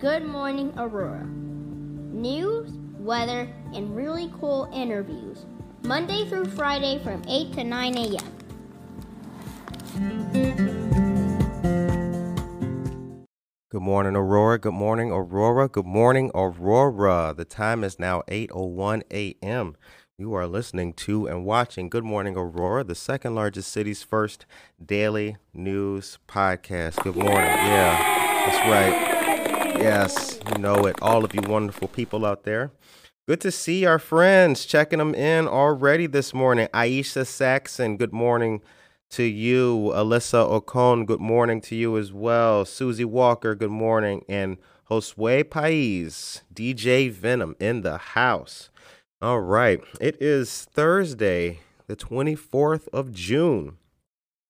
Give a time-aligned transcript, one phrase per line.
[0.00, 1.26] Good Morning Aurora.
[1.26, 5.44] News, weather, and really cool interviews.
[5.82, 8.16] Monday through Friday from 8 to 9 a.m.
[13.70, 14.58] Good morning, Aurora.
[14.58, 15.68] Good morning, Aurora.
[15.68, 17.34] Good morning, Aurora.
[17.36, 19.76] The time is now 8:01 a.m.
[20.16, 24.46] You are listening to and watching Good Morning Aurora, the second largest city's first
[24.82, 27.02] daily news podcast.
[27.02, 27.44] Good morning.
[27.44, 29.09] Yeah, that's right.
[29.80, 31.00] Yes, you know it.
[31.00, 32.70] All of you wonderful people out there.
[33.26, 36.68] Good to see our friends checking them in already this morning.
[36.74, 38.60] Aisha Saxon, good morning
[39.08, 39.90] to you.
[39.94, 42.66] Alyssa Ocon, good morning to you as well.
[42.66, 44.22] Susie Walker, good morning.
[44.28, 44.58] And
[44.90, 48.68] Josue Pais, DJ Venom in the house.
[49.22, 49.80] All right.
[49.98, 53.78] It is Thursday, the 24th of June,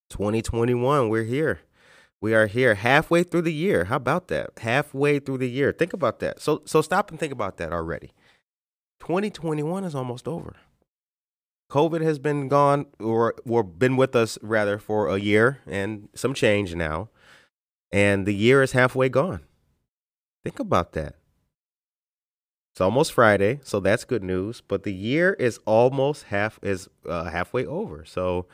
[0.09, 1.07] 2021.
[1.07, 1.61] We're here.
[2.21, 3.85] We are here halfway through the year.
[3.85, 4.51] How about that?
[4.59, 5.71] Halfway through the year.
[5.71, 6.39] Think about that.
[6.39, 8.11] So so stop and think about that already.
[8.99, 10.55] 2021 is almost over.
[11.71, 16.35] COVID has been gone or or been with us rather for a year and some
[16.35, 17.09] change now.
[17.91, 19.41] And the year is halfway gone.
[20.43, 21.15] Think about that.
[22.71, 24.61] It's almost Friday, so that's good news.
[24.61, 28.05] But the year is almost half is uh, halfway over.
[28.05, 28.47] So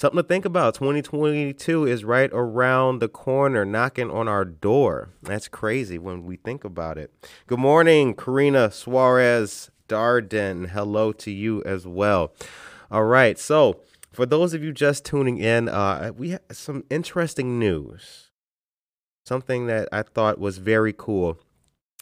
[0.00, 0.74] something to think about.
[0.74, 5.10] 2022 is right around the corner, knocking on our door.
[5.22, 7.12] That's crazy when we think about it.
[7.46, 10.70] Good morning, Karina Suarez Darden.
[10.70, 12.32] Hello to you as well.
[12.90, 13.38] All right.
[13.38, 13.80] So,
[14.12, 18.30] for those of you just tuning in, uh, we have some interesting news.
[19.26, 21.38] Something that I thought was very cool,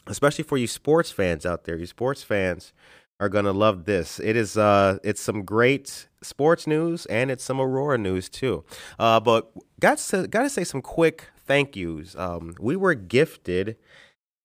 [0.06, 1.76] especially for you sports fans out there.
[1.76, 2.72] You sports fans
[3.18, 4.20] are gonna love this.
[4.20, 8.64] It is uh, it's some great sports news and it's some Aurora news too.
[8.98, 12.14] Uh, but got to got to say some quick thank yous.
[12.16, 13.76] Um, we were gifted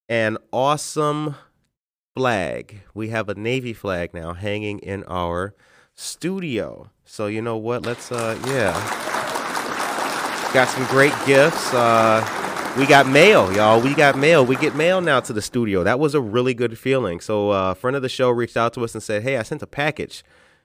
[0.08, 1.36] an awesome
[2.16, 2.82] flag.
[2.94, 5.54] We have a Navy flag now hanging in our
[5.96, 6.90] studio.
[7.06, 7.86] So you know what?
[7.86, 8.74] Let's uh yeah.
[10.54, 11.74] Got some great gifts.
[11.74, 12.41] Uh
[12.78, 13.82] we got mail, y'all.
[13.82, 14.46] We got mail.
[14.46, 15.84] We get mail now to the studio.
[15.84, 17.20] That was a really good feeling.
[17.20, 19.44] So uh, a friend of the show reached out to us and said, "Hey, I
[19.44, 20.24] sent a package.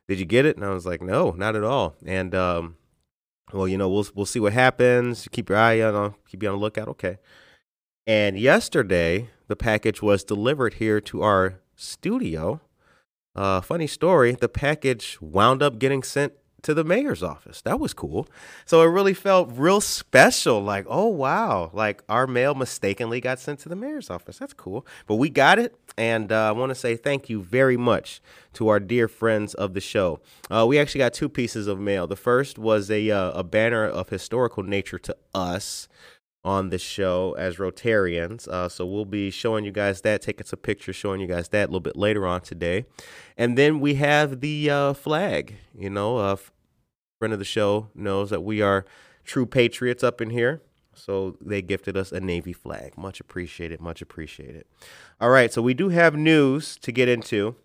[0.08, 2.76] Did you get it?" And I was like, "No, not at all." And um,
[3.52, 5.28] well, you know, we'll we'll see what happens.
[5.32, 6.88] Keep your eye on, keep you on the lookout.
[6.88, 7.18] Okay.
[8.06, 12.60] And yesterday, the package was delivered here to our studio.
[13.34, 17.62] Uh, funny story, the package wound up getting sent to the mayor's office.
[17.62, 18.26] That was cool.
[18.64, 20.62] So it really felt real special.
[20.62, 21.70] Like, oh, wow.
[21.72, 24.38] Like our mail mistakenly got sent to the mayor's office.
[24.38, 24.86] That's cool.
[25.06, 25.76] But we got it.
[25.98, 28.20] And uh, I want to say thank you very much
[28.54, 30.20] to our dear friends of the show.
[30.50, 32.06] Uh, we actually got two pieces of mail.
[32.06, 35.88] The first was a, uh, a banner of historical nature to us
[36.46, 38.46] on the show as Rotarians.
[38.46, 41.64] Uh, so we'll be showing you guys that, taking some pictures, showing you guys that
[41.64, 42.86] a little bit later on today.
[43.36, 45.56] And then we have the uh, flag.
[45.76, 46.38] You know, a
[47.18, 48.84] friend of the show knows that we are
[49.24, 50.62] true patriots up in here.
[50.94, 52.96] So they gifted us a Navy flag.
[52.96, 53.80] Much appreciated.
[53.80, 54.66] Much appreciated.
[55.20, 55.52] All right.
[55.52, 57.56] So we do have news to get into.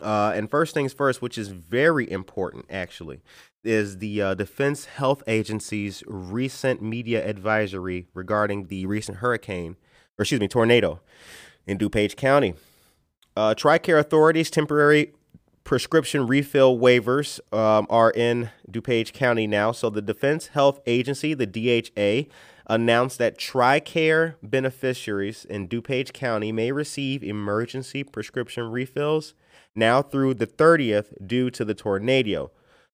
[0.00, 3.20] Uh, and first things first, which is very important actually,
[3.64, 9.76] is the uh, Defense Health Agency's recent media advisory regarding the recent hurricane,
[10.18, 11.00] or excuse me, tornado
[11.66, 12.54] in DuPage County.
[13.36, 15.12] Uh, TRICARE authorities' temporary
[15.64, 19.72] prescription refill waivers um, are in DuPage County now.
[19.72, 22.30] So the Defense Health Agency, the DHA,
[22.66, 29.34] announced that TRICARE beneficiaries in DuPage County may receive emergency prescription refills
[29.74, 32.50] now through the 30th due to the tornado.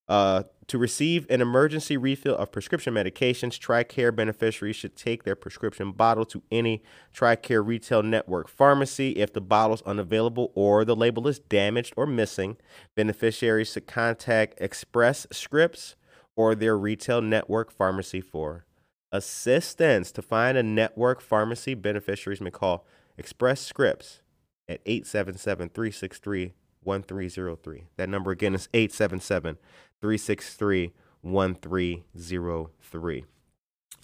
[0.09, 5.91] Uh, to receive an emergency refill of prescription medications, TRICARE beneficiaries should take their prescription
[5.91, 6.81] bottle to any
[7.13, 9.11] TRICARE retail network pharmacy.
[9.17, 12.57] If the bottle is unavailable or the label is damaged or missing,
[12.95, 15.97] beneficiaries should contact Express Scripts
[16.37, 18.65] or their retail network pharmacy for
[19.11, 20.13] assistance.
[20.13, 22.87] To find a network pharmacy, beneficiaries may call
[23.19, 24.21] Express Scripts
[24.69, 26.53] at 877 363
[26.83, 27.85] 1303.
[27.97, 29.59] That number again is 877
[30.01, 30.93] 363
[31.23, 33.25] 1303.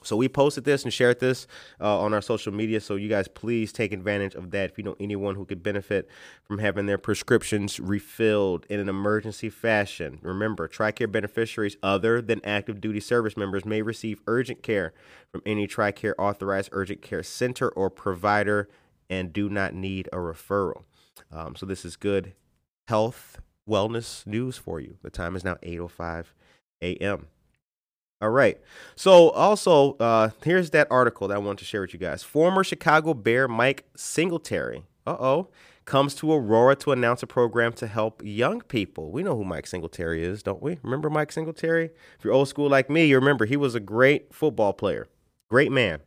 [0.02, 1.48] So we posted this and shared this
[1.80, 2.80] uh, on our social media.
[2.80, 4.70] So you guys please take advantage of that.
[4.70, 6.08] If you know anyone who could benefit
[6.44, 12.80] from having their prescriptions refilled in an emergency fashion, remember TRICARE beneficiaries other than active
[12.80, 14.92] duty service members may receive urgent care
[15.32, 18.68] from any TRICARE authorized urgent care center or provider
[19.10, 20.84] and do not need a referral.
[21.32, 22.34] Um, so this is good
[22.86, 24.96] health wellness news for you.
[25.02, 26.26] The time is now 8:05
[26.82, 27.26] a.m.
[28.22, 28.58] All right.
[28.94, 32.22] So also, uh, here's that article that I want to share with you guys.
[32.22, 35.48] Former Chicago Bear Mike Singletary, uh oh,
[35.84, 39.12] comes to Aurora to announce a program to help young people.
[39.12, 40.78] We know who Mike Singletary is, don't we?
[40.82, 41.90] Remember Mike Singletary?
[42.18, 45.06] If you're old school like me, you remember he was a great football player,
[45.48, 46.00] great man.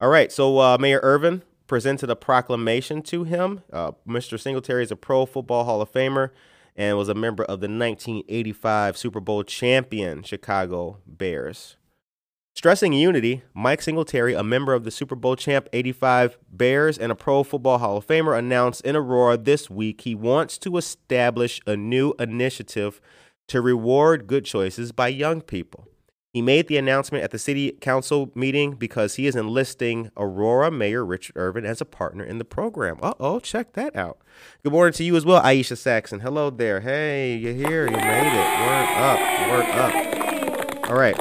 [0.00, 0.32] All right.
[0.32, 3.62] So uh, Mayor Irvin presented a proclamation to him.
[3.72, 4.38] Uh, Mr.
[4.38, 6.28] Singletary is a Pro Football Hall of Famer
[6.76, 11.78] and was a member of the 1985 Super Bowl champion Chicago Bears.
[12.54, 17.14] Stressing unity, Mike Singletary, a member of the Super Bowl champ 85 Bears and a
[17.14, 21.74] Pro Football Hall of Famer, announced in Aurora this week he wants to establish a
[21.74, 23.00] new initiative
[23.48, 25.88] to reward good choices by young people.
[26.32, 31.04] He made the announcement at the city council meeting because he is enlisting Aurora Mayor
[31.04, 32.98] Richard Irvin as a partner in the program.
[33.02, 34.16] Uh oh, check that out.
[34.62, 36.20] Good morning to you as well, Aisha Saxon.
[36.20, 36.80] Hello there.
[36.80, 37.84] Hey, you're here.
[37.84, 38.66] You made it.
[38.66, 39.50] Work up.
[39.50, 40.88] Work up.
[40.88, 41.16] All right.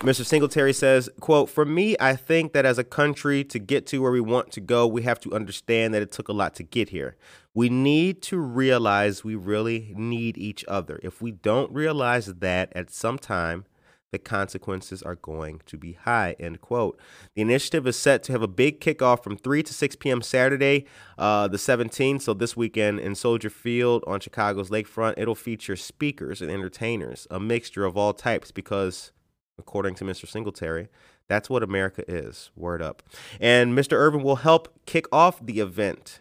[0.00, 0.24] Mr.
[0.24, 4.12] Singletary says, quote, For me, I think that as a country to get to where
[4.12, 6.90] we want to go, we have to understand that it took a lot to get
[6.90, 7.16] here.
[7.54, 11.00] We need to realize we really need each other.
[11.02, 13.64] If we don't realize that at some time,
[14.12, 16.98] the consequences are going to be high, end quote.
[17.34, 20.22] The initiative is set to have a big kickoff from 3 to 6 p.m.
[20.22, 20.86] Saturday,
[21.18, 22.22] uh, the 17th.
[22.22, 27.38] So this weekend in Soldier Field on Chicago's lakefront, it'll feature speakers and entertainers, a
[27.38, 29.12] mixture of all types, because
[29.58, 30.26] according to Mr.
[30.26, 30.88] Singletary,
[31.28, 32.50] that's what America is.
[32.56, 33.02] Word up.
[33.40, 33.92] And Mr.
[33.92, 36.20] Irvin will help kick off the event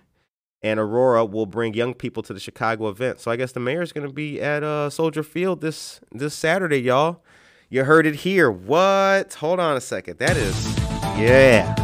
[0.61, 3.21] and Aurora will bring young people to the Chicago event.
[3.21, 6.35] So I guess the mayor is going to be at uh, Soldier Field this this
[6.35, 7.23] Saturday, y'all.
[7.71, 8.49] You heard it here.
[8.49, 9.35] What?
[9.35, 10.17] Hold on a second.
[10.17, 10.75] That is,
[11.19, 11.75] yeah.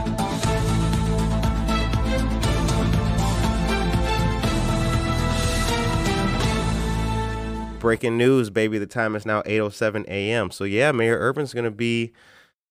[7.79, 8.79] Breaking news, baby.
[8.79, 10.49] The time is now 8:07 a.m.
[10.49, 12.13] So yeah, Mayor Irvin's gonna be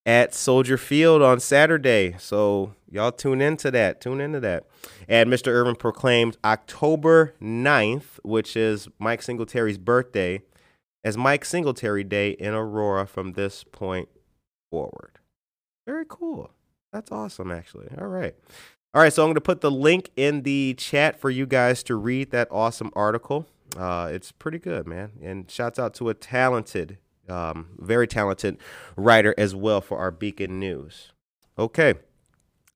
[0.05, 2.17] at Soldier Field on Saturday.
[2.19, 4.01] So y'all tune into that.
[4.01, 4.65] Tune into that.
[5.07, 5.47] And Mr.
[5.53, 10.41] Irvin proclaimed October 9th, which is Mike Singletary's birthday,
[11.05, 14.09] as Mike Singletary Day in Aurora from this point
[14.71, 15.19] forward.
[15.85, 16.49] Very cool.
[16.91, 17.89] That's awesome, actually.
[17.97, 18.33] All right.
[18.95, 21.83] All right, so I'm going to put the link in the chat for you guys
[21.83, 23.45] to read that awesome article.
[23.77, 25.11] Uh, it's pretty good, man.
[25.21, 26.97] And shouts out to a talented,
[27.29, 28.57] um, very talented
[28.95, 31.11] writer as well for our Beacon News.
[31.59, 31.93] Okay,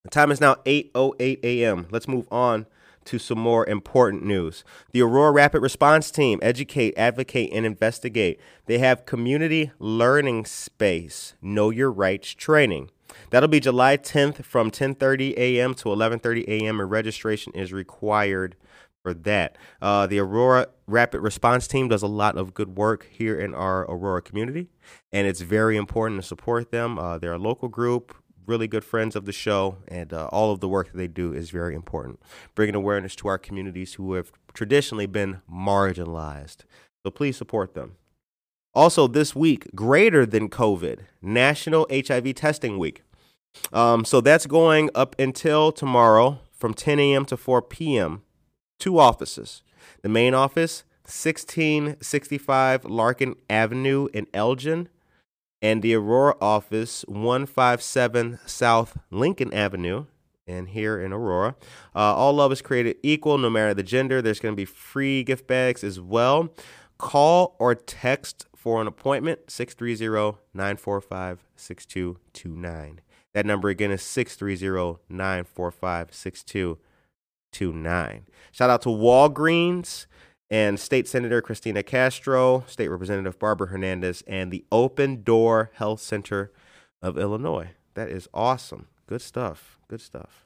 [0.04, 1.88] the time is now 8:08 a.m.
[1.90, 2.68] Let's move on
[3.06, 4.64] to some more important news.
[4.92, 8.40] The Aurora Rapid Response Team educate, advocate, and investigate.
[8.66, 12.90] They have community learning space, know your rights training.
[13.30, 15.74] That'll be July 10th from 10:30 a.m.
[15.76, 16.80] to 11:30 a.m.
[16.80, 18.56] and registration is required
[19.02, 19.58] for that.
[19.82, 23.82] Uh, the Aurora Rapid Response Team does a lot of good work here in our
[23.84, 24.70] Aurora community,
[25.12, 27.00] and it's very important to support them.
[27.00, 28.16] Uh, they're a local group,
[28.50, 31.32] really good friends of the show, and uh, all of the work that they do
[31.32, 32.20] is very important,
[32.56, 36.64] bringing awareness to our communities who have traditionally been marginalized.
[37.06, 37.96] So please support them.
[38.74, 43.04] Also, this week, greater than COVID, National HIV Testing Week.
[43.72, 47.26] Um, so that's going up until tomorrow from 10 a.m.
[47.26, 48.24] to 4 p.m.
[48.80, 49.64] Two offices.
[50.02, 54.90] The main office, 1665 Larkin Avenue in Elgin
[55.62, 60.06] and the Aurora office, 157 South Lincoln Avenue,
[60.48, 61.56] and here in Aurora.
[61.96, 64.22] Uh, all love is created equal, no matter the gender.
[64.22, 66.54] There's going to be free gift bags as well.
[66.98, 73.02] Call or text for an appointment 630 945 6229.
[73.34, 78.26] That number again is 630 945 6229.
[78.52, 80.08] Shout out to Walgreens
[80.52, 86.52] and State Senator Cristina Castro, State Representative Barbara Hernandez, and the Open Door Health Center
[87.02, 87.70] of Illinois.
[87.94, 88.88] That is awesome.
[89.08, 89.78] Good stuff.
[89.88, 90.46] Good stuff.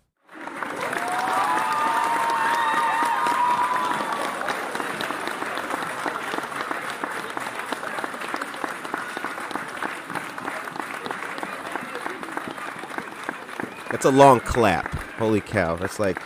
[13.92, 14.94] That's a long clap.
[15.18, 15.76] Holy cow.
[15.78, 16.22] That's like,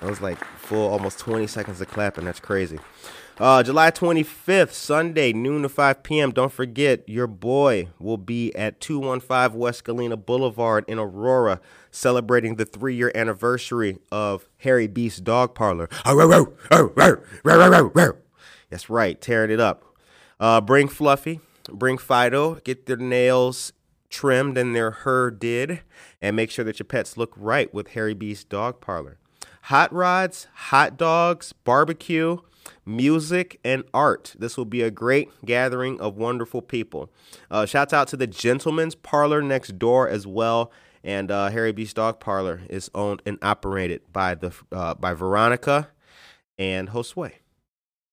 [0.00, 0.38] that was like
[0.68, 2.26] full almost 20 seconds of clapping.
[2.26, 2.78] That's crazy.
[3.38, 6.32] Uh, July 25th, Sunday, noon to 5 p.m.
[6.32, 11.60] Don't forget, your boy will be at 215 West Galena Boulevard in Aurora
[11.90, 15.88] celebrating the three year anniversary of Harry Beast Dog Parlor.
[18.68, 19.84] That's right, tearing it up.
[20.38, 23.72] Uh, bring Fluffy, bring Fido, get their nails
[24.10, 25.80] trimmed and their hair did,
[26.20, 29.18] and make sure that your pets look right with Harry Beast Dog Parlor
[29.68, 32.38] hot rods, hot dogs, barbecue,
[32.86, 34.34] music, and art.
[34.38, 37.10] This will be a great gathering of wonderful people.
[37.50, 40.72] Uh, shouts out to the Gentleman's Parlor next door as well.
[41.04, 45.88] And uh, Harry B's Dog Parlor is owned and operated by the uh, by Veronica
[46.58, 47.32] and Josue.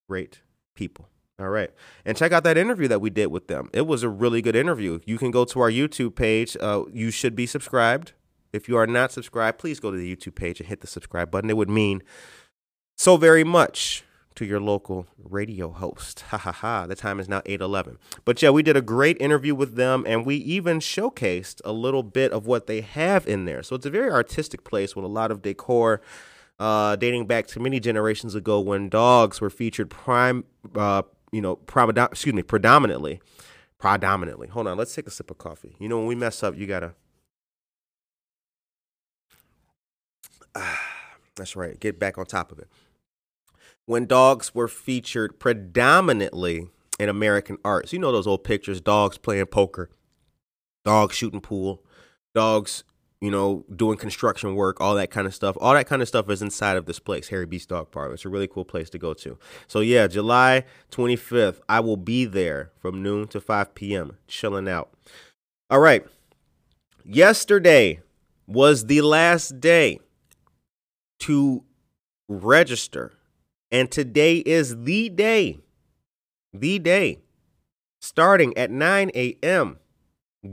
[0.09, 0.41] Great
[0.75, 1.07] people.
[1.39, 1.71] All right.
[2.03, 3.69] And check out that interview that we did with them.
[3.73, 4.99] It was a really good interview.
[5.05, 6.57] You can go to our YouTube page.
[6.59, 8.11] Uh, you should be subscribed.
[8.55, 11.31] If you are not subscribed, please go to the YouTube page and hit the subscribe
[11.31, 11.49] button.
[11.49, 12.01] It would mean
[12.97, 14.03] so very much
[14.35, 16.21] to your local radio host.
[16.29, 16.87] Ha ha ha.
[16.87, 17.97] The time is now 8:11.
[18.25, 22.03] But yeah, we did a great interview with them and we even showcased a little
[22.03, 23.63] bit of what they have in there.
[23.63, 26.01] So it's a very artistic place with a lot of decor
[26.59, 30.45] uh, dating back to many generations ago when dogs were featured prime
[30.75, 33.21] uh, you know, predominantly, excuse me, predominantly,
[33.77, 34.47] predominantly.
[34.47, 35.75] Hold on, let's take a sip of coffee.
[35.79, 36.87] You know, when we mess up, you gotta.
[36.87, 37.04] Ah,
[41.35, 41.79] that's right.
[41.79, 42.67] Get back on top of it.
[43.85, 46.67] When dogs were featured predominantly
[46.99, 49.89] in American art, so you know those old pictures: dogs playing poker,
[50.83, 51.83] dogs shooting pool,
[52.33, 52.83] dogs
[53.21, 55.57] you know, doing construction work, all that kind of stuff.
[55.59, 58.11] All that kind of stuff is inside of this place, Harry B's Dog Park.
[58.13, 59.39] It's a really cool place to go to.
[59.67, 64.17] So yeah, July 25th, I will be there from noon to 5 p.m.
[64.27, 64.91] chilling out.
[65.69, 66.05] All right.
[67.03, 68.01] Yesterday
[68.45, 69.99] was the last day
[71.25, 71.63] to
[72.27, 73.13] register.
[73.71, 75.59] And today is the day,
[76.53, 77.19] the day,
[77.99, 79.77] starting at 9 a.m.,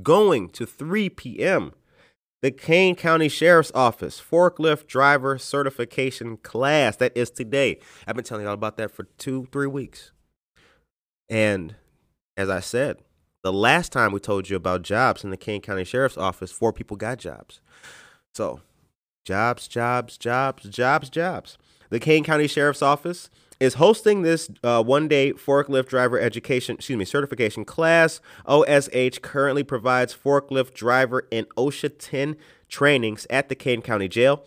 [0.02, 1.72] going to 3 p.m
[2.42, 6.96] the Kane County Sheriff's Office forklift driver certification class.
[6.96, 7.78] That is today.
[8.06, 10.10] I've been telling y'all about that for two, three weeks.
[11.30, 11.76] And
[12.36, 12.98] as I said,
[13.42, 16.72] the last time we told you about jobs in the Kane County Sheriff's Office, four
[16.72, 17.60] people got jobs.
[18.34, 18.60] So,
[19.24, 21.58] jobs, jobs, jobs, jobs, jobs.
[21.90, 26.98] The Kane County Sheriff's Office is hosting this uh, one day forklift driver education, excuse
[26.98, 28.20] me, certification class.
[28.46, 32.36] OSH currently provides forklift driver and OSHA 10
[32.68, 34.44] trainings at the Kane County Jail.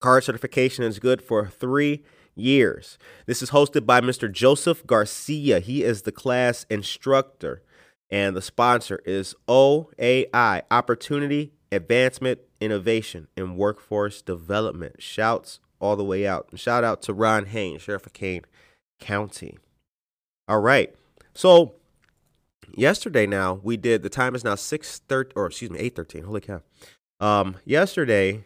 [0.00, 2.02] Card certification is good for three
[2.34, 2.98] years.
[3.26, 4.30] This is hosted by Mr.
[4.30, 5.60] Joseph Garcia.
[5.60, 7.62] He is the class instructor,
[8.10, 14.96] and the sponsor is OAI Opportunity Advancement Innovation and Workforce Development.
[15.00, 16.48] Shouts all the way out.
[16.50, 18.42] And shout out to Ron Haynes, Sheriff of Kane
[19.00, 19.58] County.
[20.48, 20.94] All right.
[21.34, 21.74] So
[22.76, 26.24] yesterday now we did the time is now 6 30 or excuse me 8 13
[26.24, 26.62] holy cow
[27.20, 28.44] um yesterday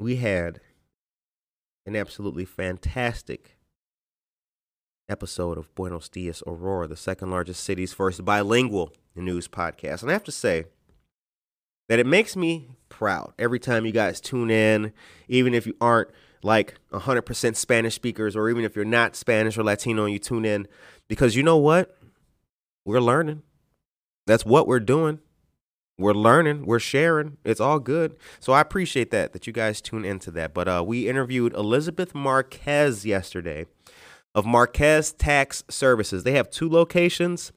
[0.00, 0.60] we had
[1.86, 3.58] an absolutely fantastic
[5.08, 10.12] episode of buenos dias aurora the second largest city's first bilingual news podcast and i
[10.12, 10.64] have to say
[11.88, 14.92] that it makes me proud every time you guys tune in,
[15.28, 16.10] even if you aren't
[16.42, 20.44] like 100% Spanish speakers, or even if you're not Spanish or Latino and you tune
[20.44, 20.68] in,
[21.08, 21.96] because you know what?
[22.84, 23.42] We're learning.
[24.26, 25.20] That's what we're doing.
[25.98, 27.38] We're learning, we're sharing.
[27.44, 28.16] It's all good.
[28.38, 30.54] So I appreciate that, that you guys tune into that.
[30.54, 33.66] But uh, we interviewed Elizabeth Marquez yesterday
[34.32, 36.22] of Marquez Tax Services.
[36.22, 37.50] They have two locations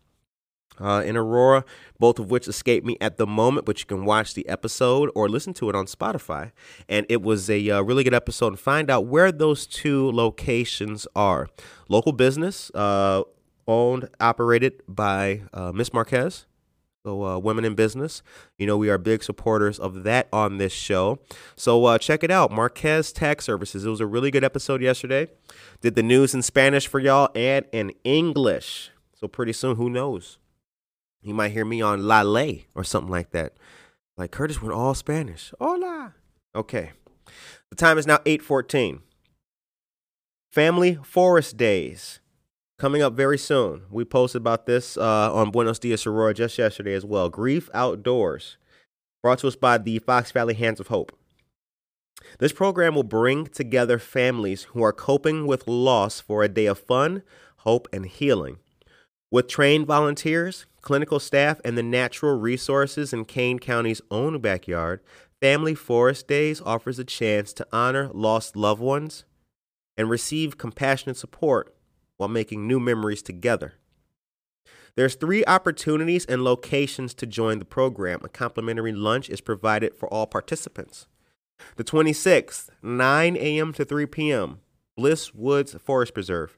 [0.81, 1.63] uh, in Aurora,
[1.99, 5.29] both of which escape me at the moment, but you can watch the episode or
[5.29, 6.51] listen to it on Spotify.
[6.89, 11.07] And it was a uh, really good episode and find out where those two locations
[11.15, 11.47] are.
[11.87, 13.23] Local business, uh,
[13.67, 16.45] owned, operated by uh, Miss Marquez.
[17.03, 18.21] So, uh, women in business,
[18.59, 21.17] you know, we are big supporters of that on this show.
[21.55, 23.85] So, uh, check it out Marquez Tax Services.
[23.85, 25.27] It was a really good episode yesterday.
[25.81, 28.91] Did the news in Spanish for y'all and in English.
[29.15, 30.37] So, pretty soon, who knows?
[31.21, 33.53] You might hear me on La Ley or something like that.
[34.17, 35.53] Like Curtis went all Spanish.
[35.59, 36.13] Hola.
[36.55, 36.91] Okay.
[37.69, 39.01] The time is now 8:14.
[40.51, 42.19] Family Forest Days
[42.77, 43.83] coming up very soon.
[43.89, 47.29] We posted about this uh, on Buenos Dias Aurora just yesterday as well.
[47.29, 48.57] Grief Outdoors,
[49.21, 51.15] brought to us by the Fox Valley Hands of Hope.
[52.39, 56.79] This program will bring together families who are coping with loss for a day of
[56.79, 57.23] fun,
[57.57, 58.57] hope, and healing.
[59.29, 65.01] With trained volunteers, clinical staff, and the natural resources in Kane County's own backyard,
[65.39, 69.23] Family Forest Days offers a chance to honor lost loved ones
[69.97, 71.75] and receive compassionate support
[72.17, 73.73] while making new memories together.
[74.95, 78.19] There's three opportunities and locations to join the program.
[78.23, 81.07] A complimentary lunch is provided for all participants.
[81.77, 83.73] The 26th, 9 a.m.
[83.73, 84.59] to 3 p.m.,
[84.97, 86.57] Bliss Woods Forest Preserve.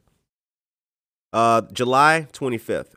[1.32, 2.94] Uh, July 25th.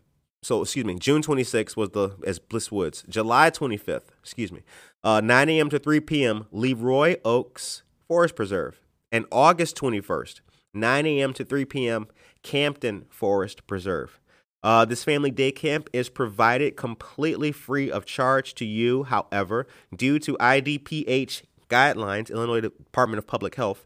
[0.47, 3.05] So, excuse me, June 26th was the as Bliss Woods.
[3.09, 4.63] July 25th, excuse me,
[5.03, 5.69] uh, 9 a.m.
[5.71, 6.47] to 3 p.m.
[6.55, 8.79] LeRoy Oakes Forest Preserve.
[9.11, 11.33] And August 21st, 9 a.m.
[11.33, 12.07] to 3 p.m.,
[12.45, 14.21] Campton Forest Preserve.
[14.63, 19.03] Uh, this family day camp is provided completely free of charge to you.
[19.03, 23.85] However, due to IDPH guidelines, Illinois Department of Public Health,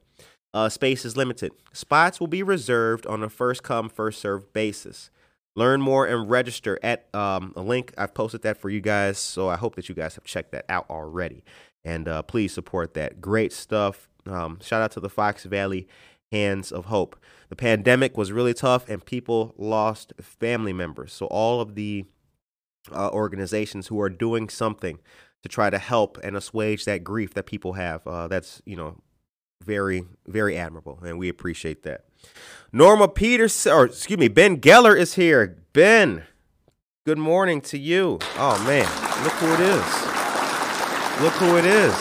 [0.53, 1.53] uh, space is limited.
[1.73, 5.11] Spots will be reserved on a first come, first served basis.
[5.56, 7.92] Learn more and register at um, a link.
[7.98, 10.64] I've posted that for you guys, so I hope that you guys have checked that
[10.68, 11.42] out already.
[11.84, 13.20] And uh, please support that.
[13.20, 14.08] Great stuff.
[14.26, 15.88] Um, shout out to the Fox Valley
[16.30, 17.16] Hands of Hope.
[17.48, 21.12] The pandemic was really tough, and people lost family members.
[21.12, 22.04] So, all of the
[22.92, 24.98] uh, organizations who are doing something
[25.42, 28.98] to try to help and assuage that grief that people have, uh, that's, you know,
[29.64, 32.05] very, very admirable, and we appreciate that.
[32.73, 35.59] Norma Peterson, or excuse me, Ben Geller is here.
[35.73, 36.25] Ben,
[37.05, 38.18] good morning to you.
[38.37, 38.87] Oh man,
[39.25, 40.11] look who it is.
[41.20, 41.92] Look who it is.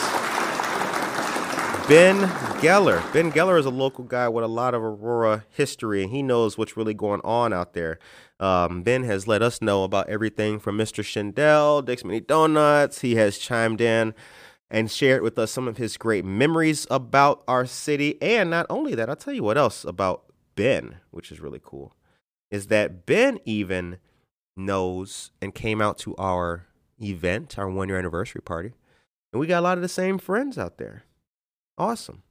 [1.88, 2.28] Ben
[2.60, 3.12] Geller.
[3.12, 6.56] Ben Geller is a local guy with a lot of Aurora history, and he knows
[6.56, 7.98] what's really going on out there.
[8.38, 11.04] Um, ben has let us know about everything from Mr.
[11.04, 13.00] Schindel, Dick's Mini Donuts.
[13.00, 14.14] He has chimed in
[14.70, 18.20] and shared with us some of his great memories about our city.
[18.22, 21.94] And not only that, I'll tell you what else about Ben, which is really cool,
[22.50, 23.98] is that Ben even
[24.56, 26.66] knows and came out to our
[27.00, 28.72] event, our one year anniversary party.
[29.32, 31.04] And we got a lot of the same friends out there.
[31.78, 32.22] Awesome.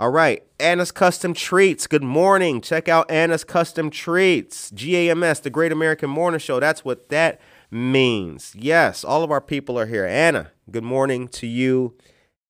[0.00, 1.88] All right, Anna's Custom Treats.
[1.88, 2.60] Good morning.
[2.60, 4.70] Check out Anna's Custom Treats.
[4.70, 6.60] GAMS, the Great American Morning Show.
[6.60, 7.40] That's what that
[7.70, 8.54] means.
[8.56, 10.06] Yes, all of our people are here.
[10.06, 11.94] Anna, good morning to you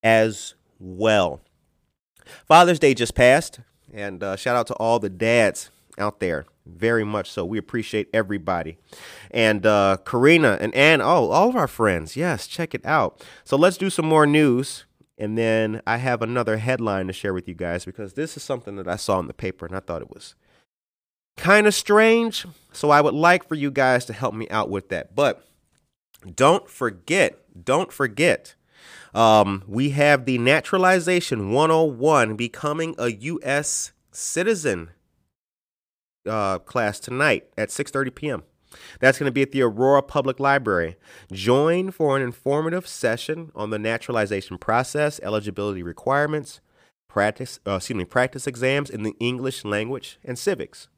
[0.03, 1.41] as well.
[2.47, 3.61] Father's Day just passed,
[3.93, 6.47] and uh, shout out to all the dads out there.
[6.67, 7.45] Very much so.
[7.45, 8.77] We appreciate everybody.
[9.31, 12.15] And uh, Karina and Ann, oh, all of our friends.
[12.15, 13.25] Yes, check it out.
[13.45, 14.85] So let's do some more news.
[15.17, 18.77] And then I have another headline to share with you guys because this is something
[18.77, 20.37] that I saw in the paper and I thought it was
[21.39, 22.47] kind of strange.
[22.73, 25.15] So I would like for you guys to help me out with that.
[25.15, 25.47] But
[26.35, 28.55] don't forget, don't forget,
[29.15, 33.93] um, we have the Naturalization 101 becoming a U.S.
[34.13, 34.91] citizen
[36.29, 38.43] uh, class tonight at 6:30 p.m.
[39.01, 40.97] That's going to be at the Aurora Public Library.
[41.33, 46.61] Join for an informative session on the naturalization process, eligibility requirements,
[47.09, 50.89] practice, uh, excuse me, practice exams in the English language and civics.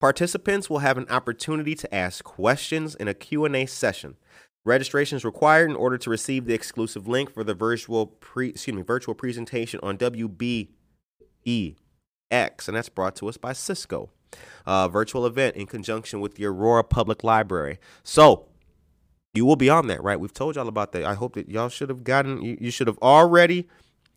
[0.00, 4.16] Participants will have an opportunity to ask questions in a Q&A session.
[4.64, 8.74] Registration is required in order to receive the exclusive link for the virtual pre, excuse
[8.74, 11.76] me, virtual presentation on Webex,
[12.30, 14.08] and that's brought to us by Cisco.
[14.66, 17.78] Virtual event in conjunction with the Aurora Public Library.
[18.02, 18.46] So
[19.34, 20.18] you will be on that, right?
[20.18, 21.04] We've told y'all about that.
[21.04, 22.42] I hope that y'all should have gotten.
[22.42, 23.68] You, you should have already.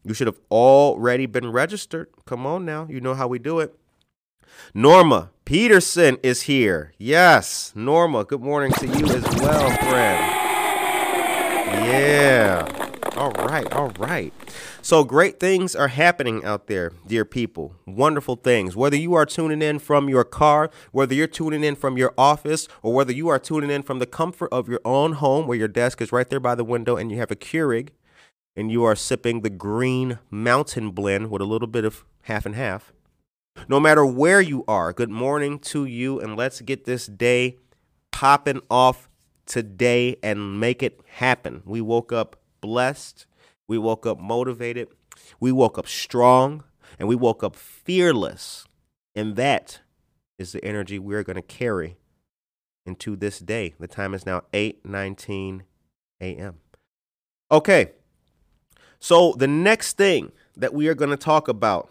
[0.05, 2.07] You should have already been registered.
[2.25, 3.77] Come on now, you know how we do it.
[4.73, 6.93] Norma Peterson is here.
[6.97, 10.43] Yes, Norma, good morning to you as well, friend.
[11.85, 12.83] Yeah.
[13.15, 14.33] All right, all right.
[14.81, 17.75] So great things are happening out there, dear people.
[17.85, 18.75] Wonderful things.
[18.75, 22.67] Whether you are tuning in from your car, whether you're tuning in from your office,
[22.81, 25.67] or whether you are tuning in from the comfort of your own home where your
[25.67, 27.89] desk is right there by the window and you have a Keurig
[28.55, 32.55] and you are sipping the green mountain blend with a little bit of half and
[32.55, 32.93] half.
[33.67, 37.57] No matter where you are, good morning to you, and let's get this day
[38.11, 39.09] popping off
[39.45, 41.61] today and make it happen.
[41.65, 43.25] We woke up blessed,
[43.67, 44.89] we woke up motivated,
[45.39, 46.63] we woke up strong,
[46.99, 48.65] and we woke up fearless.
[49.15, 49.81] And that
[50.37, 51.97] is the energy we're going to carry
[52.85, 53.75] into this day.
[53.79, 55.61] The time is now 8:19
[56.19, 56.55] a.m.
[57.51, 57.91] Okay.
[58.99, 61.89] So the next thing that we are going to talk about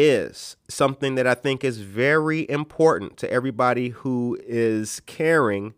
[0.00, 5.74] is something that I think is very important to everybody who is caring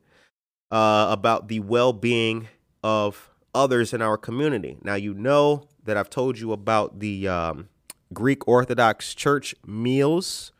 [0.70, 2.48] uh, about the well being
[2.84, 4.76] of others in our community.
[4.82, 7.70] Now, you know that I've told you about the um,
[8.12, 10.52] Greek Orthodox Church meals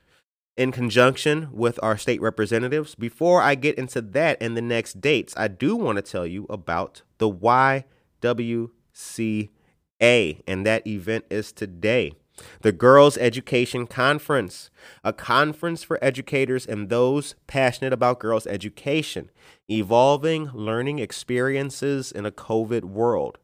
[0.57, 2.95] in conjunction with our state representatives.
[2.95, 6.47] Before I get into that and the next dates, I do want to tell you
[6.49, 8.71] about the YWCA,
[10.47, 12.15] and that event is today.
[12.63, 14.71] The Girls Education Conference,
[15.03, 19.31] a conference for educators and those passionate about girls' education,
[19.69, 23.39] evolving learning experiences in a COVID world.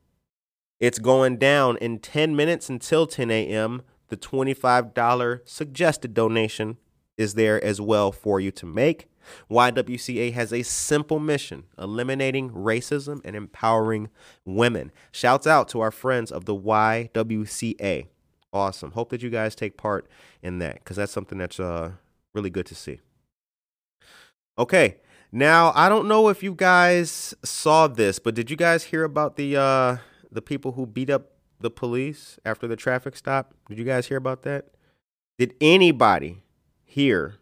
[0.78, 3.82] It's going down in 10 minutes until 10 a.m.
[4.08, 6.76] The $25 suggested donation
[7.16, 9.08] is there as well for you to make.
[9.50, 14.08] YWCA has a simple mission eliminating racism and empowering
[14.44, 14.92] women.
[15.10, 18.06] Shouts out to our friends of the YWCA.
[18.52, 18.92] Awesome.
[18.92, 20.06] Hope that you guys take part
[20.42, 21.92] in that because that's something that's uh,
[22.34, 23.00] really good to see.
[24.58, 24.96] Okay.
[25.32, 29.36] Now, I don't know if you guys saw this, but did you guys hear about
[29.36, 29.96] the uh,
[30.30, 33.52] the people who beat up the police after the traffic stop?
[33.68, 34.66] Did you guys hear about that?
[35.38, 36.42] Did anybody
[36.84, 37.34] hear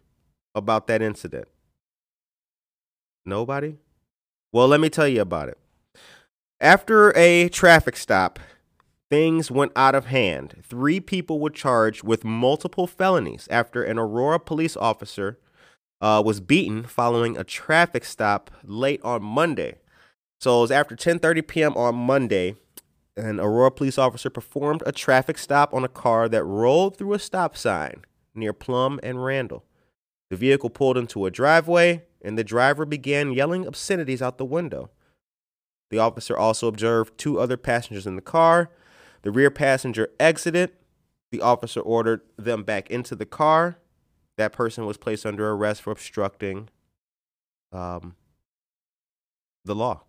[0.53, 1.47] about that incident?
[3.25, 3.77] Nobody?
[4.51, 5.57] Well, let me tell you about it.
[6.59, 8.39] After a traffic stop,
[9.09, 10.63] things went out of hand.
[10.63, 15.39] Three people were charged with multiple felonies after an Aurora police officer
[16.01, 19.75] uh, was beaten following a traffic stop late on Monday.
[20.39, 21.77] So it was after 10:30 p.m.
[21.77, 22.55] on Monday.
[23.17, 27.19] An Aurora police officer performed a traffic stop on a car that rolled through a
[27.19, 29.63] stop sign near Plum and Randall.
[30.29, 34.89] The vehicle pulled into a driveway, and the driver began yelling obscenities out the window.
[35.91, 38.69] The officer also observed two other passengers in the car.
[39.25, 40.71] The rear passenger exited.
[41.31, 43.79] The officer ordered them back into the car.
[44.37, 46.69] That person was placed under arrest for obstructing
[47.71, 48.15] um,
[49.65, 50.03] the law.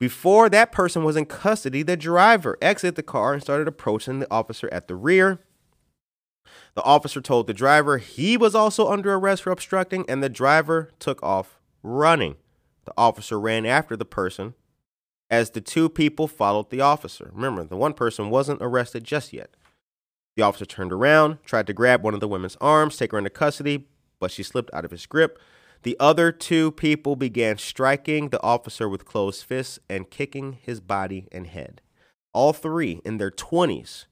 [0.00, 4.30] Before that person was in custody, the driver exited the car and started approaching the
[4.30, 5.38] officer at the rear.
[6.74, 10.90] The officer told the driver he was also under arrest for obstructing, and the driver
[10.98, 12.34] took off running.
[12.86, 14.54] The officer ran after the person
[15.30, 17.30] as the two people followed the officer.
[17.32, 19.56] Remember, the one person wasn't arrested just yet.
[20.36, 23.30] The officer turned around, tried to grab one of the women's arms, take her into
[23.30, 23.86] custody,
[24.18, 25.38] but she slipped out of his grip.
[25.82, 31.28] The other two people began striking the officer with closed fists and kicking his body
[31.30, 31.82] and head.
[32.32, 34.06] All three, in their 20s,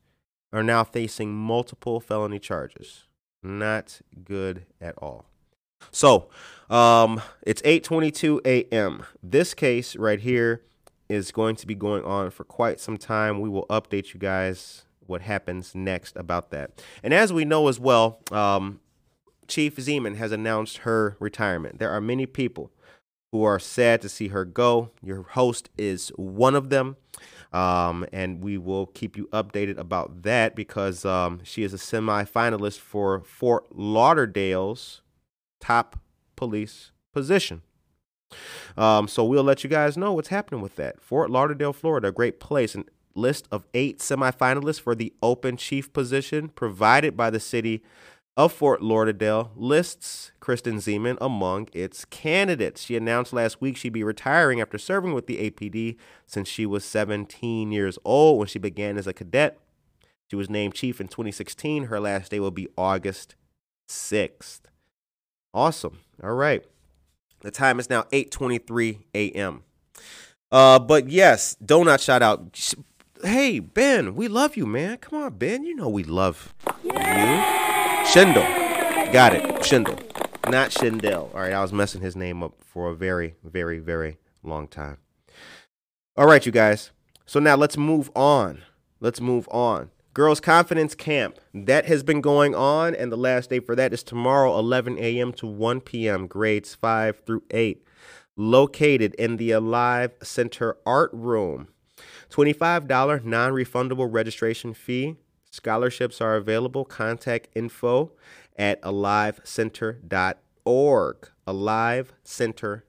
[0.52, 3.04] are now facing multiple felony charges.
[3.42, 5.24] Not good at all.
[5.90, 6.28] So,
[6.70, 9.04] um, it's 8:22 a.m.
[9.22, 10.62] This case right here
[11.12, 13.40] is going to be going on for quite some time.
[13.40, 16.82] We will update you guys what happens next about that.
[17.02, 18.80] And as we know as well, um,
[19.46, 21.78] Chief Ziman has announced her retirement.
[21.78, 22.72] There are many people
[23.30, 24.90] who are sad to see her go.
[25.02, 26.96] Your host is one of them.
[27.52, 32.78] Um, and we will keep you updated about that because um, she is a semi-finalist
[32.78, 35.02] for Fort Lauderdale's
[35.60, 35.98] top
[36.36, 37.60] police position.
[38.76, 41.00] Um, so we'll let you guys know what's happening with that.
[41.00, 42.74] Fort Lauderdale, Florida, a great place.
[42.74, 47.82] And list of eight semifinalists for the open chief position provided by the city
[48.36, 52.82] of Fort Lauderdale lists Kristen Ziman among its candidates.
[52.82, 56.84] She announced last week she'd be retiring after serving with the APD since she was
[56.84, 59.58] 17 years old when she began as a cadet.
[60.30, 61.84] She was named chief in 2016.
[61.84, 63.34] Her last day will be August
[63.86, 64.60] 6th.
[65.52, 65.98] Awesome.
[66.22, 66.64] All right.
[67.42, 69.62] The time is now 8:23 a.m.
[70.50, 72.74] Uh, but yes, donut shout out.
[73.22, 74.98] Hey Ben, we love you, man.
[74.98, 75.64] Come on, Ben.
[75.64, 78.00] You know we love yeah.
[78.00, 78.06] you.
[78.06, 79.12] Shindle.
[79.12, 79.64] Got it.
[79.64, 79.98] Shindle.
[80.48, 81.34] Not Shindell.
[81.34, 84.98] All right, I was messing his name up for a very, very, very long time.
[86.16, 86.90] All right, you guys.
[87.26, 88.62] So now let's move on.
[89.00, 89.90] Let's move on.
[90.14, 91.38] Girls Confidence Camp.
[91.54, 95.32] That has been going on, and the last day for that is tomorrow, 11 a.m.
[95.34, 97.82] to 1 p.m., grades 5 through 8.
[98.36, 101.68] Located in the Alive Center Art Room.
[102.30, 105.16] $25 non refundable registration fee.
[105.50, 106.84] Scholarships are available.
[106.84, 108.12] Contact info
[108.56, 111.28] at alivecenter.org.
[111.46, 112.82] Alivecenter.org.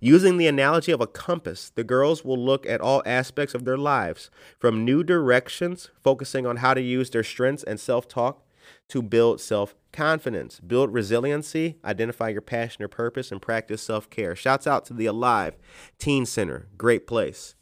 [0.00, 3.78] Using the analogy of a compass, the girls will look at all aspects of their
[3.78, 8.42] lives, from new directions, focusing on how to use their strengths and self talk,
[8.88, 14.36] to build self confidence, build resiliency, identify your passion or purpose, and practice self care.
[14.36, 15.56] Shouts out to the Alive
[15.98, 16.68] Teen Center.
[16.76, 17.54] Great place.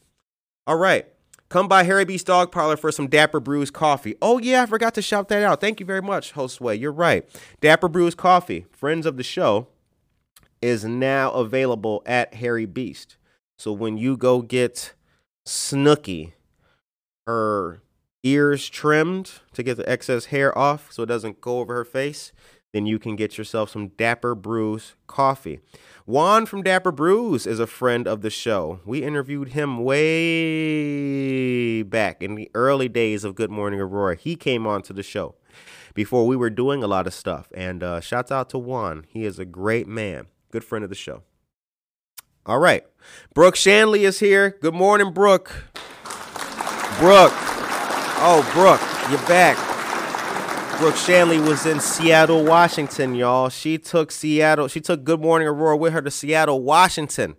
[0.66, 1.06] All right.
[1.48, 4.14] Come by Harry B's Dog Parlor for some Dapper Brews coffee.
[4.22, 5.60] Oh, yeah, I forgot to shout that out.
[5.60, 6.80] Thank you very much, Josue.
[6.80, 7.28] You're right.
[7.60, 9.68] Dapper Brews Coffee, friends of the show,
[10.62, 13.16] is now available at Harry Beast.
[13.58, 14.94] So when you go get
[15.44, 16.34] Snooky,
[17.26, 17.82] her
[18.22, 22.32] ears trimmed to get the excess hair off so it doesn't go over her face,
[22.72, 25.60] then you can get yourself some Dapper Brews coffee.
[26.06, 28.80] Juan from Dapper Brews is a friend of the show.
[28.84, 34.16] We interviewed him way back in the early days of Good Morning Aurora.
[34.16, 35.34] He came on to the show
[35.94, 37.48] before we were doing a lot of stuff.
[37.54, 39.04] And uh, shouts out to Juan.
[39.08, 41.22] He is a great man, good friend of the show.
[42.46, 42.84] All right.
[43.34, 44.56] Brooke Shanley is here.
[44.60, 45.48] Good morning, Brooke.
[47.00, 47.32] Brooke.
[48.24, 49.58] Oh, Brooke, you're back.
[50.78, 53.48] Brooke Shanley was in Seattle, Washington, y'all.
[53.48, 57.34] She took Seattle, she took Good Morning Aurora with her to Seattle, Washington.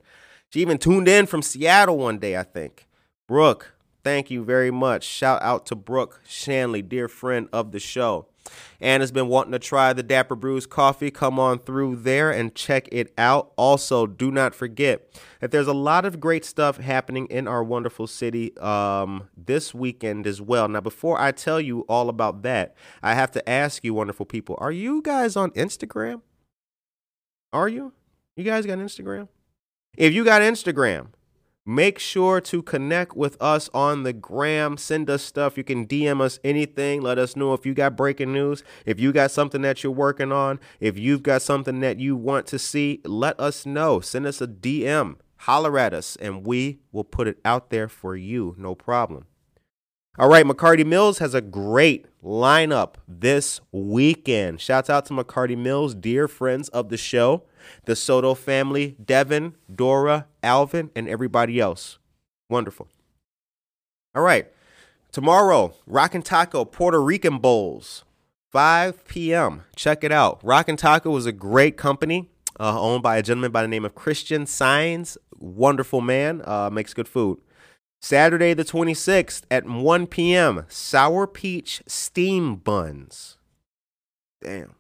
[0.49, 2.86] She even tuned in from Seattle one day, I think.
[3.28, 3.73] Brooke,
[4.04, 5.06] Thank you very much.
[5.06, 8.28] Shout out to Brooke Shanley, dear friend of the show.
[8.79, 11.11] And has been wanting to try the Dapper Brews coffee.
[11.11, 13.53] Come on through there and check it out.
[13.55, 18.07] Also, do not forget that there's a lot of great stuff happening in our wonderful
[18.07, 20.67] city um, this weekend as well.
[20.67, 24.57] Now, before I tell you all about that, I have to ask you, wonderful people,
[24.59, 26.21] are you guys on Instagram?
[27.51, 27.93] Are you?
[28.35, 29.27] You guys got Instagram?
[29.95, 31.07] If you got Instagram,
[31.65, 34.76] Make sure to connect with us on the gram.
[34.76, 35.58] Send us stuff.
[35.58, 37.02] You can DM us anything.
[37.02, 40.34] Let us know if you got breaking news, if you got something that you're working
[40.34, 44.02] on, if you've got something that you want to see, let us know.
[44.02, 48.17] Send us a DM, holler at us, and we will put it out there for
[48.17, 48.56] you.
[48.58, 49.26] No problem.
[50.19, 54.62] All right, McCarty Mills has a great lineup this weekend.
[54.62, 57.43] Shouts out to McCarty Mills, dear friends of the show,
[57.86, 61.97] the Soto family, Devin, Dora, Alvin, and everybody else.
[62.49, 62.88] Wonderful.
[64.15, 64.47] All right,
[65.12, 68.03] tomorrow, Rockin' Taco Puerto Rican Bowls,
[68.51, 69.63] 5 p.m.
[69.75, 70.39] Check it out.
[70.43, 73.95] Rockin' Taco is a great company uh, owned by a gentleman by the name of
[73.95, 75.17] Christian Signs.
[75.39, 77.39] Wonderful man, uh, makes good food.
[78.03, 80.65] Saturday the 26th at 1 p.m.
[80.67, 83.37] Sour Peach Steam Buns.
[84.43, 84.75] Damn.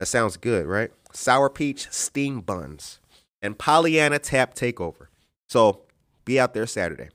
[0.00, 0.90] That sounds good, right?
[1.12, 3.00] Sour Peach Steam Buns.
[3.42, 5.08] And Pollyanna Tap Takeover.
[5.50, 5.82] So
[6.24, 7.10] be out there Saturday.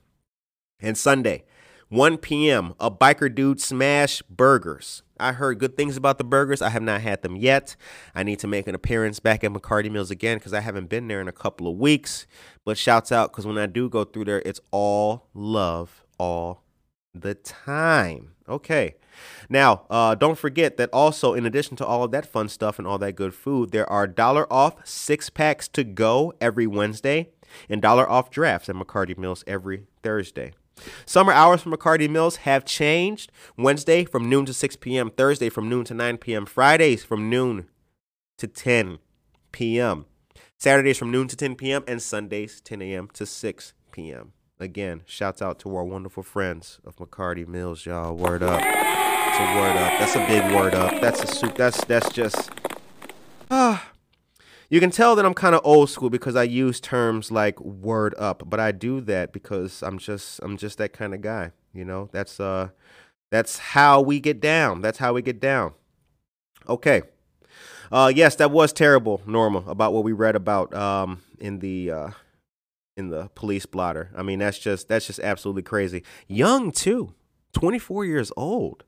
[0.78, 1.42] And Sunday,
[1.90, 5.02] 1 p.m., a biker dude smash burgers.
[5.18, 6.60] I heard good things about the burgers.
[6.60, 7.76] I have not had them yet.
[8.14, 11.08] I need to make an appearance back at McCarty Mills again because I haven't been
[11.08, 12.26] there in a couple of weeks.
[12.64, 16.62] But shouts out because when I do go through there, it's all love all
[17.14, 18.32] the time.
[18.48, 18.94] Okay.
[19.48, 22.86] Now, uh, don't forget that also, in addition to all of that fun stuff and
[22.86, 27.30] all that good food, there are dollar off six packs to go every Wednesday
[27.68, 30.52] and dollar off drafts at McCarty Mills every Thursday.
[31.06, 33.32] Summer hours for McCarty Mills have changed.
[33.56, 37.68] Wednesday from noon to 6 p.m., Thursday from noon to 9 p.m., Fridays from noon
[38.38, 38.98] to 10
[39.52, 40.06] p.m.,
[40.56, 43.08] Saturdays from noon to 10 p.m., and Sundays 10 a.m.
[43.12, 44.32] to 6 p.m.
[44.60, 48.16] Again, shouts out to our wonderful friends of McCarty Mills, y'all.
[48.16, 48.60] Word up.
[48.60, 50.00] It's a word up.
[50.00, 51.00] That's a big word up.
[51.00, 51.54] That's a soup.
[51.54, 52.50] That's that's just
[53.52, 53.88] ah
[54.70, 58.14] you can tell that I'm kind of old school because I use terms like word
[58.18, 61.84] up, but I do that because I'm just I'm just that kind of guy, you
[61.84, 62.08] know?
[62.12, 62.68] That's uh
[63.30, 64.80] that's how we get down.
[64.80, 65.72] That's how we get down.
[66.68, 67.02] Okay.
[67.90, 72.10] Uh yes, that was terrible, Norma, about what we read about um in the uh
[72.96, 74.10] in the police blotter.
[74.14, 76.02] I mean, that's just that's just absolutely crazy.
[76.26, 77.14] Young too.
[77.54, 78.84] 24 years old.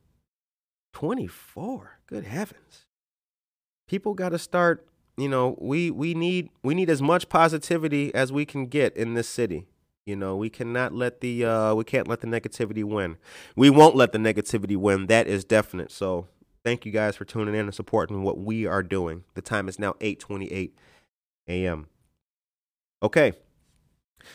[0.92, 2.00] 24.
[2.06, 2.86] Good heavens.
[3.88, 4.86] People got to start
[5.20, 9.14] you know, we we need we need as much positivity as we can get in
[9.14, 9.66] this city.
[10.06, 13.16] You know, we cannot let the uh, we can't let the negativity win.
[13.54, 15.06] We won't let the negativity win.
[15.06, 15.92] That is definite.
[15.92, 16.26] So
[16.64, 19.24] thank you guys for tuning in and supporting what we are doing.
[19.35, 20.72] The time is now 8:28
[21.48, 21.87] a.m.
[23.02, 23.33] Okay.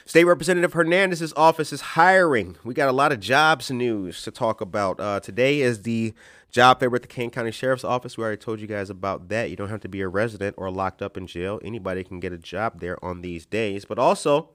[0.04, 2.58] State Representative Hernandez's office is hiring.
[2.64, 5.00] We got a lot of jobs news to talk about.
[5.00, 6.14] Uh, today is the
[6.56, 8.18] job fair with the Kane County Sheriff's Office.
[8.18, 9.50] We already told you guys about that.
[9.50, 11.60] You don't have to be a resident or locked up in jail.
[11.62, 13.84] Anybody can get a job there on these days.
[13.84, 14.52] But also,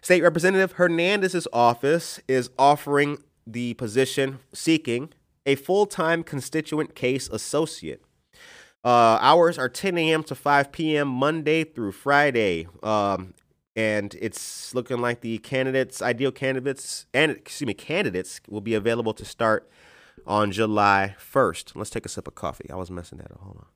[0.00, 5.12] State Representative Hernandez's office is offering the position seeking
[5.44, 8.02] a full time constituent case associate.
[8.82, 10.22] Uh, hours are 10 a.m.
[10.22, 11.08] to 5 p.m.
[11.08, 12.66] Monday through Friday.
[12.82, 13.34] Um,
[13.76, 19.12] and it's looking like the candidates, ideal candidates, and excuse me, candidates will be available
[19.12, 19.68] to start
[20.26, 21.76] on July 1st.
[21.76, 22.70] Let's take a sip of coffee.
[22.70, 23.40] I was messing that up.
[23.40, 23.66] Hold on.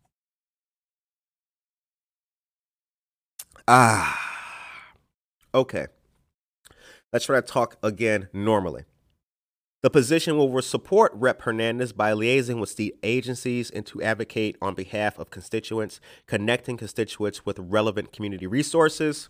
[3.67, 4.19] Ah.
[5.55, 5.87] Okay.
[7.13, 8.85] Let's try to talk again normally.
[9.81, 11.43] The position will support Rep.
[11.43, 17.47] Hernandez by liaising with state agencies and to advocate on behalf of constituents, connecting constituents
[17.47, 19.29] with relevant community resources,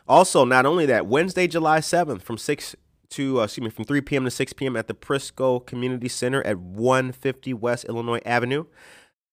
[0.08, 2.76] Also, not only that, Wednesday, July 7th from 6
[3.10, 4.23] to, uh, excuse me, from 3 p.m.
[4.26, 4.76] to 6 p.m.
[4.76, 8.65] at the Prisco Community Center at 150 West Illinois Avenue.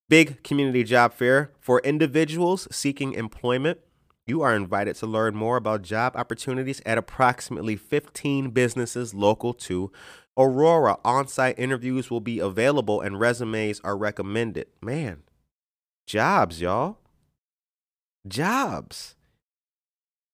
[0.09, 3.79] big community job fair for individuals seeking employment.
[4.27, 9.91] You are invited to learn more about job opportunities at approximately 15 businesses local to
[10.35, 10.97] Aurora.
[11.05, 14.67] On site interviews will be available and resumes are recommended.
[14.81, 15.23] Man,
[16.07, 16.97] jobs, y'all.
[18.27, 19.15] Jobs.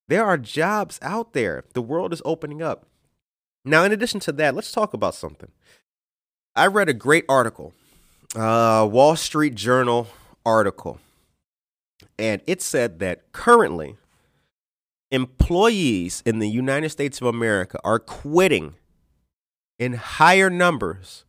[0.08, 1.66] There are jobs out there.
[1.74, 2.86] The world is opening up.
[3.64, 5.52] Now, in addition to that, let's talk about something.
[6.56, 7.74] I read a great article,
[8.36, 10.08] uh, Wall Street Journal
[10.46, 11.00] article,
[12.22, 13.98] and it said that currently
[15.10, 18.76] employees in the United States of America are quitting
[19.80, 21.26] in higher numbers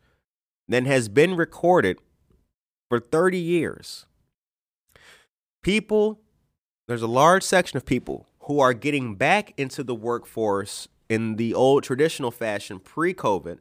[0.68, 1.98] than has been recorded
[2.90, 4.04] for 30 years.
[5.62, 6.20] People,
[6.86, 11.54] there's a large section of people who are getting back into the workforce in the
[11.54, 13.60] old traditional fashion pre COVID.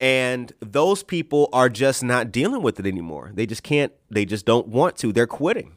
[0.00, 3.30] And those people are just not dealing with it anymore.
[3.32, 5.12] They just can't, they just don't want to.
[5.12, 5.76] They're quitting.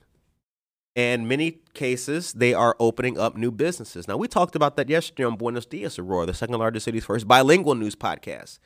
[0.95, 4.07] And many cases, they are opening up new businesses.
[4.07, 7.27] Now, we talked about that yesterday on Buenos Dias, Aurora, the second largest city's first
[7.27, 8.59] bilingual news podcast.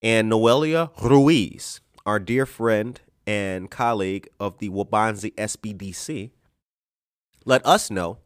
[0.00, 6.30] And Noelia Ruiz, our dear friend and colleague of the Waubonsee SBDC,
[7.44, 8.18] let us know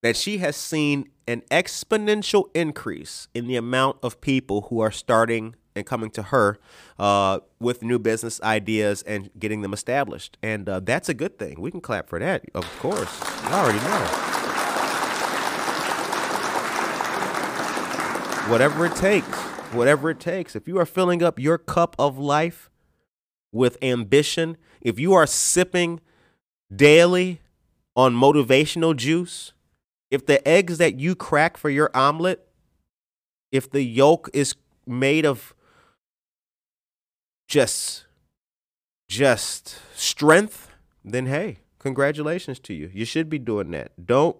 [0.00, 5.54] that she has seen an exponential increase in the amount of people who are starting
[5.74, 6.58] and coming to her
[6.98, 10.36] uh, with new business ideas and getting them established.
[10.42, 11.60] And uh, that's a good thing.
[11.60, 13.20] We can clap for that, of course.
[13.44, 14.06] You already know.
[18.50, 19.38] Whatever it takes,
[19.72, 20.56] whatever it takes.
[20.56, 22.70] If you are filling up your cup of life
[23.52, 26.00] with ambition, if you are sipping
[26.74, 27.40] daily
[27.94, 29.52] on motivational juice,
[30.10, 32.46] if the eggs that you crack for your omelet,
[33.50, 34.54] if the yolk is
[34.86, 35.54] made of
[37.52, 38.06] just
[39.08, 40.70] just strength,
[41.04, 42.90] then hey, congratulations to you.
[42.94, 43.92] You should be doing that.
[44.06, 44.38] Don't,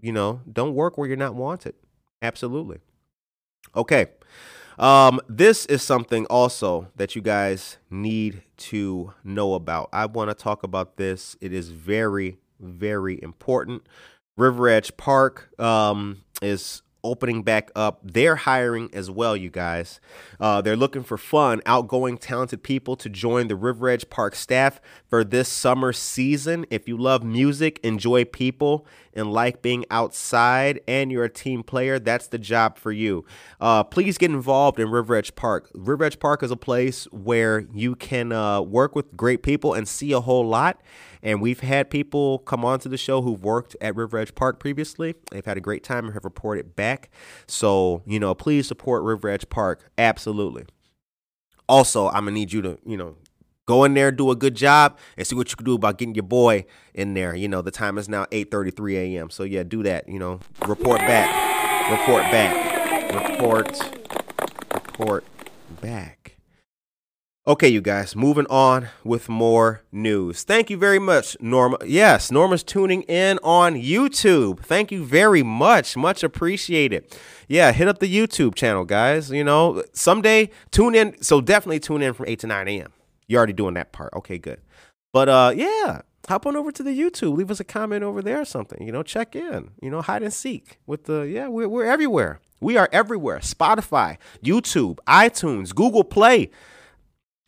[0.00, 1.74] you know, don't work where you're not wanted.
[2.22, 2.78] Absolutely.
[3.76, 4.06] Okay.
[4.78, 9.90] Um, this is something also that you guys need to know about.
[9.92, 11.36] I want to talk about this.
[11.42, 13.86] It is very, very important.
[14.38, 18.00] River Edge Park um, is opening back up.
[18.02, 20.00] They're hiring as well, you guys.
[20.40, 24.80] Uh, they're looking for fun, outgoing, talented people to join the River Edge Park staff
[25.08, 26.66] for this summer season.
[26.70, 31.98] If you love music, enjoy people, and like being outside, and you're a team player,
[31.98, 33.24] that's the job for you.
[33.60, 35.70] Uh, please get involved in River Edge Park.
[35.74, 39.88] River Edge Park is a place where you can uh, work with great people and
[39.88, 40.80] see a whole lot.
[41.26, 44.60] And we've had people come on to the show who've worked at River Edge Park
[44.60, 45.16] previously.
[45.32, 47.10] They've had a great time and have reported back.
[47.48, 49.90] So, you know, please support River Edge Park.
[49.98, 50.66] Absolutely.
[51.68, 53.16] Also, I'm going to need you to, you know,
[53.66, 56.14] go in there, do a good job, and see what you can do about getting
[56.14, 56.64] your boy
[56.94, 57.34] in there.
[57.34, 59.28] You know, the time is now 8:33 a.m.
[59.28, 60.08] So yeah, do that.
[60.08, 63.80] You know, report back, report back, report,
[64.72, 65.24] report
[65.80, 66.25] back.
[67.48, 70.42] Okay, you guys, moving on with more news.
[70.42, 71.78] Thank you very much, Norma.
[71.86, 74.64] Yes, Norma's tuning in on YouTube.
[74.64, 75.96] Thank you very much.
[75.96, 77.16] Much appreciated.
[77.46, 79.30] Yeah, hit up the YouTube channel, guys.
[79.30, 81.22] You know, someday tune in.
[81.22, 82.92] So definitely tune in from 8 to 9 a.m.
[83.28, 84.12] You're already doing that part.
[84.14, 84.60] Okay, good.
[85.12, 87.36] But uh, yeah, hop on over to the YouTube.
[87.36, 88.84] Leave us a comment over there or something.
[88.84, 89.70] You know, check in.
[89.80, 91.46] You know, hide and seek with the yeah.
[91.46, 92.40] We're we're everywhere.
[92.60, 93.38] We are everywhere.
[93.38, 96.50] Spotify, YouTube, iTunes, Google Play.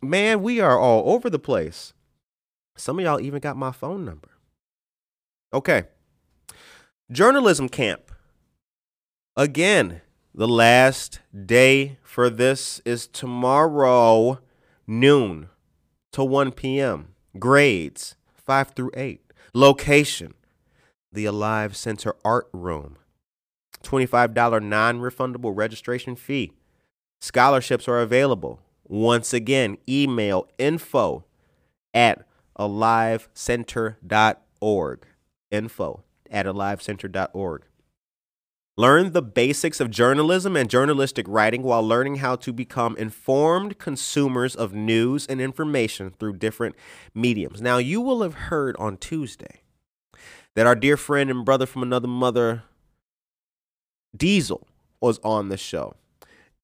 [0.02, 1.92] Man, we are all over the place.
[2.76, 4.28] Some of y'all even got my phone number.
[5.52, 5.84] Okay.
[7.10, 8.12] Journalism camp.
[9.36, 10.02] Again,
[10.34, 14.40] the last day for this is tomorrow,
[14.86, 15.48] noon
[16.12, 17.14] to 1 p.m.
[17.38, 19.20] Grades 5 through 8.
[19.54, 20.34] Location
[21.12, 22.96] the Alive Center Art Room.
[23.82, 26.52] $25 non refundable registration fee.
[27.20, 28.60] Scholarships are available.
[28.88, 31.24] Once again, email info
[31.92, 32.24] at
[32.58, 35.06] alivecenter.org.
[35.50, 37.64] Info at alivecenter.org.
[38.78, 44.54] Learn the basics of journalism and journalistic writing while learning how to become informed consumers
[44.54, 46.76] of news and information through different
[47.12, 47.60] mediums.
[47.60, 49.62] Now, you will have heard on Tuesday
[50.54, 52.62] that our dear friend and brother from another mother,
[54.16, 54.68] Diesel,
[55.00, 55.96] was on the show.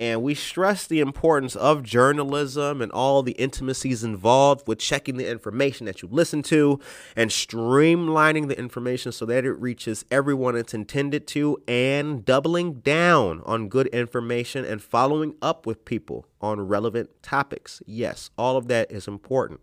[0.01, 5.31] And we stress the importance of journalism and all the intimacies involved with checking the
[5.31, 6.81] information that you listen to
[7.15, 13.41] and streamlining the information so that it reaches everyone it's intended to and doubling down
[13.47, 17.81] on good information and following up with people on relevant topics.
[17.87, 19.61] Yes, all of that is important.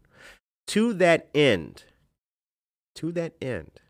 [0.68, 1.84] To that end,
[2.96, 3.82] to that end,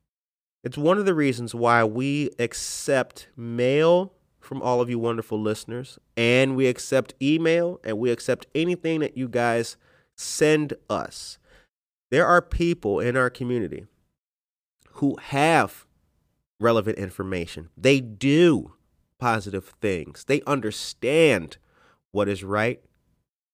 [0.64, 5.98] it's one of the reasons why we accept mail from all of you wonderful listeners,
[6.18, 9.78] and we accept email, and we accept anything that you guys
[10.18, 11.38] send us.
[12.10, 13.86] There are people in our community
[14.96, 15.86] who have
[16.60, 17.70] relevant information.
[17.78, 18.74] They do
[19.18, 20.26] positive things.
[20.26, 21.58] They understand
[22.12, 22.82] what is right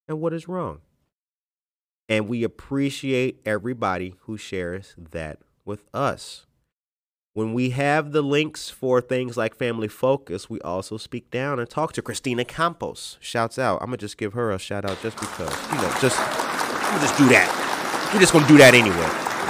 [0.08, 0.80] and what is wrong.
[2.10, 6.47] And we appreciate everybody who shares that with us.
[7.38, 11.70] When we have the links for things like Family Focus, we also speak down and
[11.70, 13.20] talk to Christina Campos.
[13.20, 13.80] Shouts out.
[13.80, 15.56] I'm gonna just give her a shout out just because.
[15.70, 18.10] You know, just I'm just do that.
[18.12, 18.96] We're just gonna do that anyway.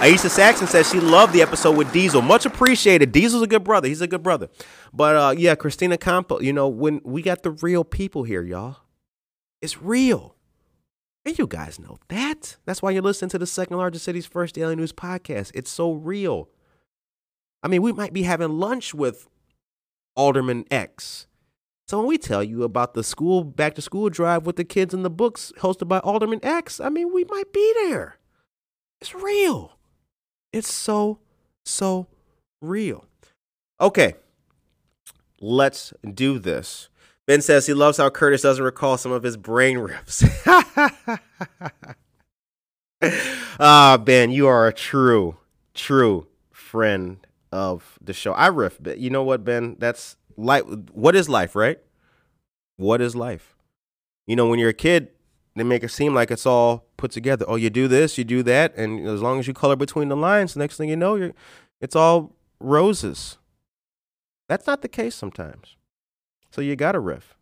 [0.06, 2.22] Aisha Saxon says she loved the episode with Diesel.
[2.22, 3.14] Much appreciated.
[3.14, 3.88] Diesel's a good brother.
[3.88, 4.50] He's a good brother.
[4.92, 8.80] But uh, yeah, Christina Campos, you know, when we got the real people here, y'all.
[9.62, 10.36] It's real.
[11.24, 12.58] And you guys know that.
[12.66, 15.52] That's why you're listening to the second largest city's first daily news podcast.
[15.56, 16.50] It's so real.
[17.68, 19.28] I mean, we might be having lunch with
[20.15, 21.28] Alderman X.
[21.89, 24.93] So when we tell you about the school back to school drive with the kids
[24.93, 28.20] and the books hosted by Alderman X, I mean, we might be there.
[29.01, 29.74] It's real.
[30.53, 31.20] It's so,
[31.65, 32.07] so
[32.61, 33.03] real.
[33.82, 34.15] Okay,
[35.41, 36.88] let's do this.
[37.26, 40.24] Ben says he loves how Curtis doesn't recall some of his brain rips.
[43.59, 45.36] ah, Ben, you are a true,
[45.74, 48.34] true friend of the show.
[48.34, 49.76] I riff, but you know what, Ben?
[49.80, 50.64] That's life.
[50.91, 51.80] What is life, right?
[52.78, 53.56] What is life?
[54.26, 55.10] You know, when you're a kid,
[55.56, 57.45] they make it seem like it's all put together.
[57.48, 60.16] Oh, you do this, you do that, and as long as you color between the
[60.16, 61.34] lines, the next thing you know, you're
[61.82, 63.38] it's all roses.
[64.48, 65.76] That's not the case sometimes.
[66.52, 67.36] So you got to riff.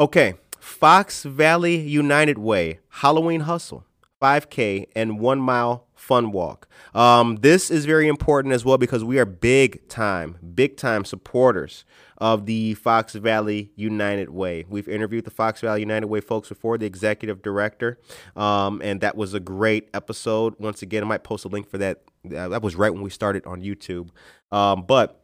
[0.00, 3.84] Okay, Fox Valley United Way Halloween Hustle,
[4.20, 6.68] 5K and one mile fun walk.
[6.94, 11.84] Um, this is very important as well because we are big time, big time supporters
[12.18, 14.64] of the Fox Valley United Way.
[14.68, 17.98] We've interviewed the Fox Valley United Way folks before, the executive director,
[18.36, 20.54] um, and that was a great episode.
[20.58, 22.02] Once again, I might post a link for that.
[22.24, 24.10] Uh, that was right when we started on YouTube.
[24.50, 25.22] Um, but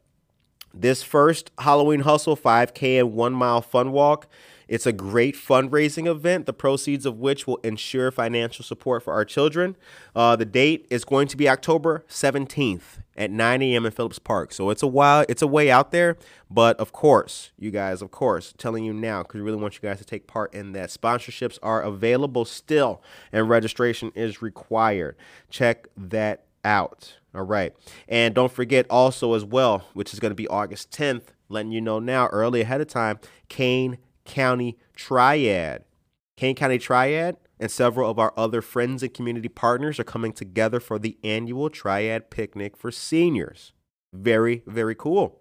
[0.73, 4.29] this first Halloween Hustle 5K and one mile fun walk
[4.69, 9.25] it's a great fundraising event, the proceeds of which will ensure financial support for our
[9.25, 9.77] children.
[10.15, 13.87] Uh, the date is going to be October 17th at 9 a.m.
[13.87, 14.53] in Phillips Park.
[14.53, 16.17] So it's a while, it's a way out there,
[16.51, 19.81] but of course, you guys, of course, telling you now because we really want you
[19.81, 20.91] guys to take part in that.
[20.91, 23.03] Sponsorships are available still,
[23.33, 25.17] and registration is required.
[25.51, 27.19] Check that out.
[27.35, 27.75] All right.
[28.09, 31.81] And don't forget also as well, which is going to be August 10th, letting you
[31.81, 35.85] know now early ahead of time, Kane County Triad.
[36.37, 40.81] Kane County Triad and several of our other friends and community partners are coming together
[40.81, 43.73] for the annual Triad Picnic for seniors.
[44.13, 45.41] Very, very cool.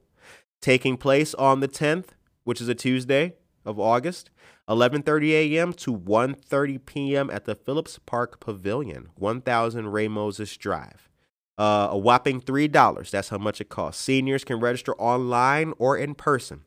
[0.62, 2.10] Taking place on the 10th,
[2.44, 4.30] which is a Tuesday of August,
[4.70, 5.74] 11:30 a.m.
[5.74, 7.30] to 1:30 p.m.
[7.30, 11.10] at the Phillips Park Pavilion, 1000 Ray Moses Drive.
[11.56, 13.12] Uh, a whopping $3.
[13.12, 14.02] That's how much it costs.
[14.02, 16.62] Seniors can register online or in person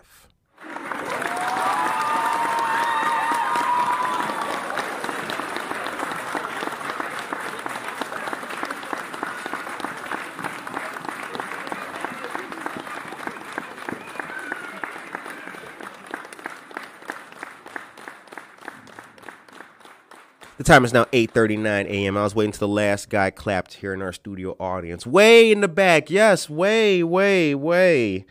[20.64, 22.16] The time is now 8:39 a.m.
[22.16, 25.06] I was waiting till the last guy clapped here in our studio audience.
[25.06, 26.10] Way in the back.
[26.10, 28.26] Yes, way, way, way,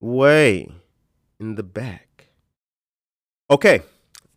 [0.00, 0.70] way
[1.38, 2.28] in the back.
[3.50, 3.82] Okay.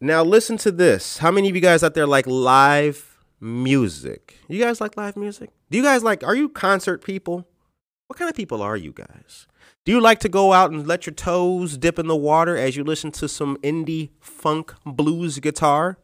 [0.02, 1.20] Now listen to this.
[1.20, 4.36] How many of you guys out there like live music?
[4.50, 5.52] You guys like live music?
[5.72, 7.48] Do you guys like are you concert people?
[8.08, 9.48] What kind of people are you guys?
[9.86, 12.76] Do you like to go out and let your toes dip in the water as
[12.76, 15.98] you listen to some indie funk blues guitar?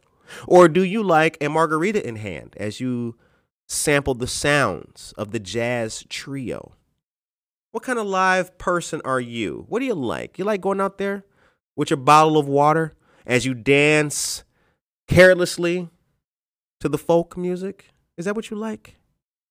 [0.46, 3.16] Or do you like a margarita in hand as you
[3.68, 6.72] sample the sounds of the jazz trio?
[7.72, 9.66] What kind of live person are you?
[9.68, 10.38] What do you like?
[10.38, 11.24] You like going out there
[11.76, 12.92] with your bottle of water
[13.26, 14.44] as you dance
[15.08, 15.88] carelessly
[16.80, 17.86] to the folk music?
[18.16, 18.96] Is that what you like?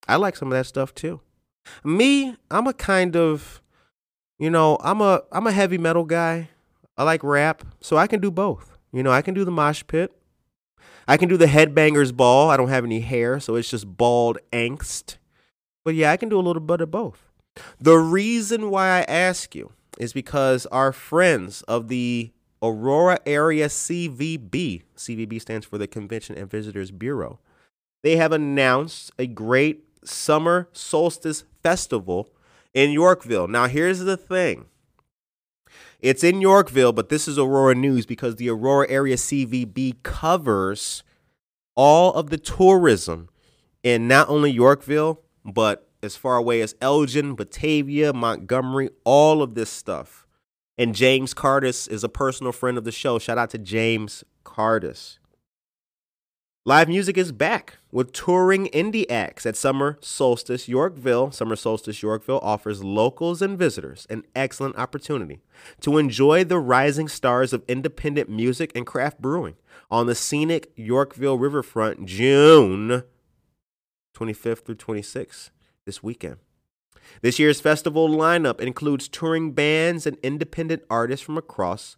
[0.07, 1.21] I like some of that stuff too.
[1.83, 3.61] Me, I'm a kind of,
[4.39, 6.49] you know, I'm a I'm a heavy metal guy.
[6.97, 8.77] I like rap, so I can do both.
[8.91, 10.11] You know, I can do the mosh pit.
[11.07, 12.49] I can do the headbangers ball.
[12.49, 15.17] I don't have any hair, so it's just bald angst.
[15.83, 17.29] But yeah, I can do a little bit of both.
[17.79, 22.31] The reason why I ask you is because our friends of the
[22.61, 27.39] Aurora Area CVB, CVB stands for the Convention and Visitors Bureau,
[28.01, 32.29] they have announced a great summer solstice festival
[32.73, 33.47] in Yorkville.
[33.47, 34.65] Now, here's the thing
[36.03, 41.01] it's in Yorkville, but this is Aurora News because the Aurora Area CVB covers
[41.75, 43.29] all of the tourism
[43.83, 49.69] in not only Yorkville, but as far away as Elgin, Batavia, Montgomery, all of this
[49.69, 50.27] stuff.
[50.77, 53.17] And James Cardis is a personal friend of the show.
[53.17, 55.19] Shout out to James Cardis.
[56.65, 61.29] Live music is back with touring indie acts at Summer Solstice Yorkville.
[61.29, 65.41] Summer Solstice Yorkville offers locals and visitors an excellent opportunity
[65.81, 69.55] to enjoy the rising stars of independent music and craft brewing
[69.91, 73.03] on the scenic Yorkville riverfront June
[74.15, 75.49] 25th through 26th
[75.85, 76.37] this weekend.
[77.21, 81.97] This year's festival lineup includes touring bands and independent artists from across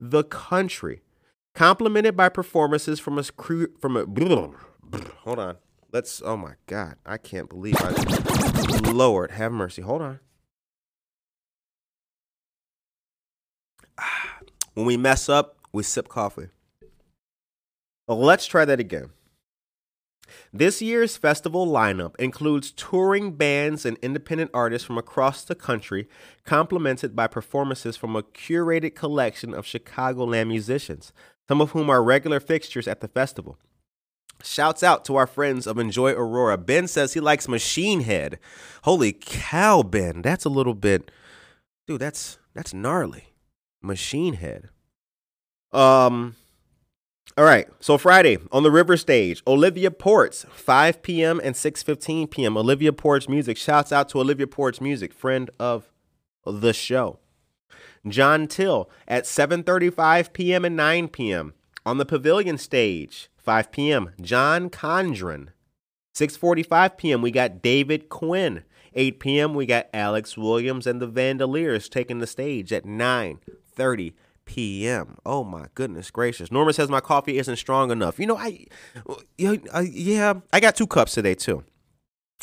[0.00, 1.02] the country
[1.54, 4.04] complemented by performances from a crew from a
[5.20, 5.56] hold on.
[5.92, 6.96] Let's oh my god.
[7.04, 9.82] I can't believe i lord have mercy.
[9.82, 10.20] Hold on.
[14.74, 16.48] When we mess up we sip coffee.
[18.08, 19.10] Oh, let's try that again.
[20.52, 26.08] This year's festival lineup includes touring bands and independent artists from across the country,
[26.44, 31.12] complemented by performances from a curated collection of Chicagoland musicians,
[31.52, 33.58] some of whom are regular fixtures at the festival.
[34.42, 36.56] Shouts out to our friends of Enjoy Aurora.
[36.56, 38.38] Ben says he likes Machine Head.
[38.84, 40.22] Holy cow, Ben.
[40.22, 41.10] That's a little bit
[41.86, 43.34] dude, that's that's gnarly.
[43.82, 44.70] Machine Head.
[45.72, 46.36] Um
[47.36, 47.68] all right.
[47.80, 51.38] So Friday on the River Stage, Olivia Ports, 5 p.m.
[51.44, 52.56] and 6:15 p.m.
[52.56, 53.58] Olivia Ports Music.
[53.58, 55.90] Shouts out to Olivia Ports Music, friend of
[56.46, 57.18] the show.
[58.08, 60.64] John Till at 7:35 p.m.
[60.64, 61.54] and 9 p.m.
[61.86, 64.10] on the Pavilion stage, 5 p.m.
[64.20, 65.48] John Condren.
[66.14, 67.22] 6:45 p.m.
[67.22, 68.64] we got David Quinn.
[68.94, 69.54] 8 p.m.
[69.54, 74.12] we got Alex Williams and the Vandoliers taking the stage at 9:30
[74.44, 75.16] p.m.
[75.24, 76.52] Oh my goodness gracious!
[76.52, 78.18] Norma says my coffee isn't strong enough.
[78.18, 78.66] You know, I,
[79.82, 81.64] yeah, I got two cups today too.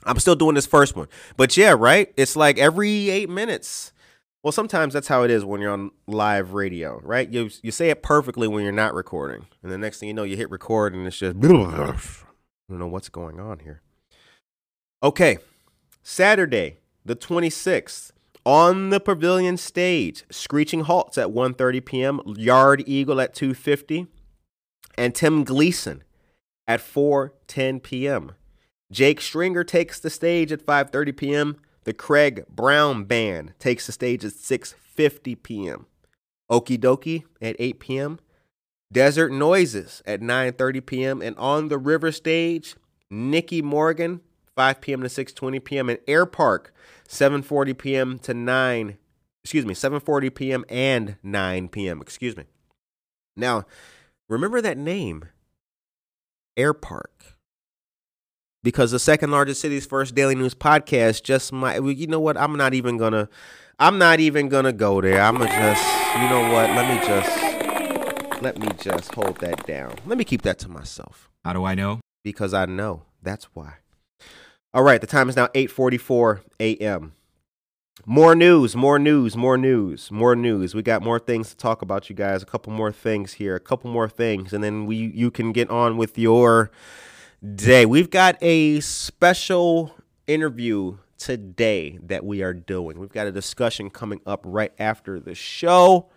[0.06, 2.12] I'm still doing this first one, but yeah, right.
[2.16, 3.92] It's like every eight minutes
[4.44, 7.30] well, sometimes that's how it is when you're on live radio, right?
[7.32, 10.24] You you say it perfectly when you're not recording, and the next thing you know,
[10.24, 11.36] you hit record and it's just
[12.70, 13.82] I don't know what's going on here.
[15.04, 15.38] Okay,
[16.04, 18.12] Saturday the 26th
[18.46, 24.08] on the Pavilion stage, Screeching Halts at 1:30 p.m., Yard Eagle at 2:50,
[24.98, 26.04] and Tim Gleason
[26.68, 28.34] at 4:10 p.m.
[28.92, 31.58] Jake Stringer takes the stage at 5:30 p.m.
[31.84, 35.86] The Craig Brown Band takes the stage at 6:50 p.m.
[36.52, 38.20] Okie Dokie at 8 p.m.
[38.92, 41.22] Desert Noises at 9:30 p.m.
[41.22, 42.76] and on the River Stage,
[43.10, 44.22] Nikki Morgan
[44.56, 45.02] 5 p.m.
[45.02, 45.90] to 6:20 p.m.
[45.90, 46.74] and Air Park
[47.08, 48.20] 7:40 p.m.
[48.20, 48.98] to 9
[49.44, 50.66] excuse me 7:40 p.m.
[50.70, 52.02] and 9 p.m.
[52.02, 52.44] excuse me.
[53.38, 53.66] Now,
[54.28, 55.26] remember that name
[56.58, 57.38] Air Park
[58.64, 62.38] because the second largest city's first daily news podcast just might you know what?
[62.38, 63.30] I'm not even gonna
[63.80, 65.22] i'm not even gonna go there.
[65.22, 65.84] I'm gonna just
[66.18, 66.70] you know what?
[66.72, 69.96] Let me just let me just hold that down.
[70.06, 71.30] Let me keep that to myself.
[71.44, 72.00] How do i know?
[72.24, 73.04] Because i know.
[73.22, 73.76] That's why.
[74.74, 77.14] All right the time is now 8.44 a.m
[78.06, 80.74] more news more news more news more news.
[80.74, 82.42] We got more things to talk about you guys.
[82.42, 85.70] A couple more things here a couple more things and then we you can get
[85.70, 86.72] on with your
[87.44, 87.86] day.
[87.86, 89.96] We've got a special
[90.28, 93.00] interview today that we are doing.
[93.00, 96.10] We've got a discussion coming up right after the show.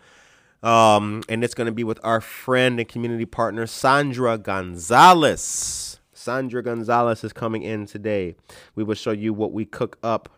[0.62, 6.00] Um, and it's going to be with our friend and community partner, Sandra Gonzalez.
[6.12, 8.36] Sandra Gonzalez is coming in today.
[8.74, 10.28] We will show you what we cook up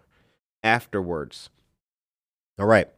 [0.63, 1.51] afterwards.
[2.59, 2.89] All right.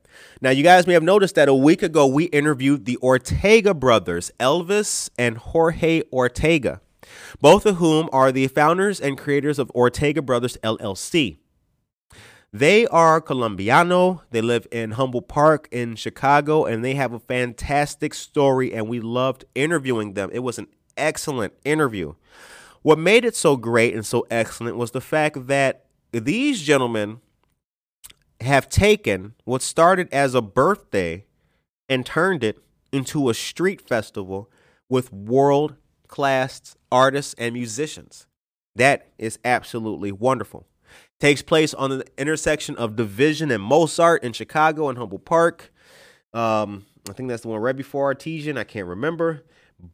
[0.41, 4.31] Now, you guys may have noticed that a week ago we interviewed the Ortega brothers,
[4.39, 6.81] Elvis and Jorge Ortega
[7.41, 11.39] both of whom are the founders and creators of Ortega Brothers LLC.
[12.53, 14.23] They are Colombiano.
[14.31, 19.01] They live in Humboldt Park in Chicago, and they have a fantastic story, and we
[19.01, 20.31] loved interviewing them.
[20.33, 22.15] It was an excellent interview.
[22.83, 27.21] What made it so great and so excellent was the fact that these gentlemen
[28.41, 31.25] have taken what started as a birthday
[31.89, 32.59] and turned it
[32.93, 34.51] into a street festival
[34.89, 35.75] with world
[36.09, 38.27] class artists and musicians.
[38.75, 40.67] That is absolutely wonderful.
[41.19, 45.73] Takes place on the intersection of Division and Mozart in Chicago and Humboldt Park.
[46.35, 48.59] Um, I think that's the one right before Artesian.
[48.59, 49.45] I can't remember.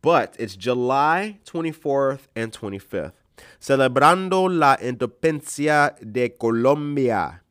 [0.03, 3.13] But it's July 24th and 25th.
[3.61, 7.43] Celebrando la independencia de Colombia.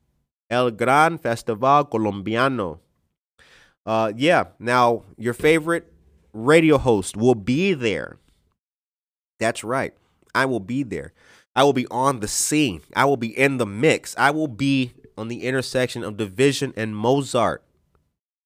[0.49, 2.79] El Gran Festival Colombiano.
[3.85, 5.91] Uh, yeah, now your favorite
[6.33, 8.17] radio host will be there.
[9.41, 9.93] That's right.
[10.35, 11.13] I will be there.
[11.55, 12.81] I will be on the scene.
[12.95, 14.15] I will be in the mix.
[14.17, 17.63] I will be on the intersection of Division and Mozart,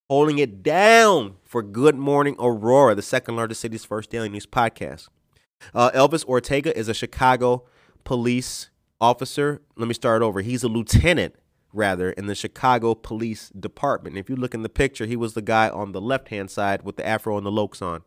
[0.10, 5.10] holding it down for Good Morning Aurora, the second largest city's first daily news podcast.
[5.74, 7.66] Uh, Elvis Ortega is a Chicago
[8.06, 8.70] police
[9.02, 9.62] officer.
[9.76, 10.40] Let me start over.
[10.40, 11.36] He's a lieutenant,
[11.74, 14.18] rather, in the Chicago Police Department.
[14.18, 16.84] If you look in the picture, he was the guy on the left hand side
[16.84, 18.04] with the afro and the lokes on.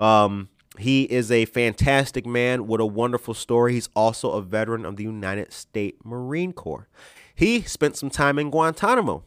[0.00, 0.48] Um,
[0.78, 3.74] he is a fantastic man with a wonderful story.
[3.74, 6.88] He's also a veteran of the United States Marine Corps.
[7.34, 9.24] He spent some time in Guantanamo,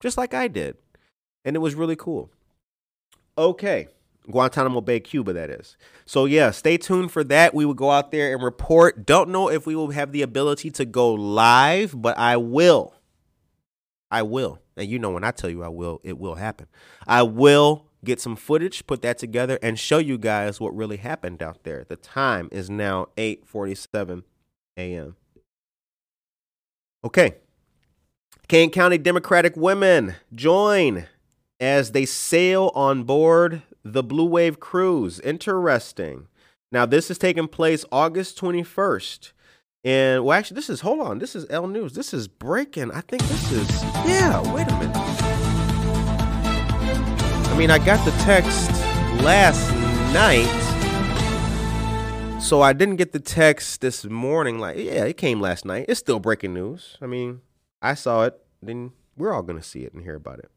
[0.00, 0.76] just like I did.
[1.44, 2.30] And it was really cool.
[3.36, 3.88] Okay.
[4.30, 5.76] Guantanamo Bay, Cuba, that is.
[6.06, 7.54] So, yeah, stay tuned for that.
[7.54, 9.04] We will go out there and report.
[9.04, 12.94] Don't know if we will have the ability to go live, but I will.
[14.12, 14.60] I will.
[14.76, 16.68] And you know, when I tell you I will, it will happen.
[17.06, 21.42] I will get some footage, put that together, and show you guys what really happened
[21.42, 21.84] out there.
[21.88, 24.24] The time is now 8:47
[24.76, 25.16] a.m.
[27.04, 27.36] Okay.
[28.48, 31.06] Kane County Democratic women join
[31.58, 35.20] as they sail on board the Blue Wave cruise.
[35.20, 36.26] Interesting.
[36.70, 39.32] Now, this is taking place August 21st.
[39.84, 41.18] And well, actually, this is hold on.
[41.18, 41.94] This is L News.
[41.94, 42.92] This is breaking.
[42.92, 44.40] I think this is yeah.
[44.52, 45.11] Wait a minute.
[47.52, 48.70] I mean, I got the text
[49.22, 49.70] last
[50.14, 50.48] night,
[52.40, 54.58] so I didn't get the text this morning.
[54.58, 55.84] Like, yeah, it came last night.
[55.86, 56.96] It's still breaking news.
[57.02, 57.42] I mean,
[57.82, 58.40] I saw it.
[58.62, 60.50] Then we're all gonna see it and hear about it.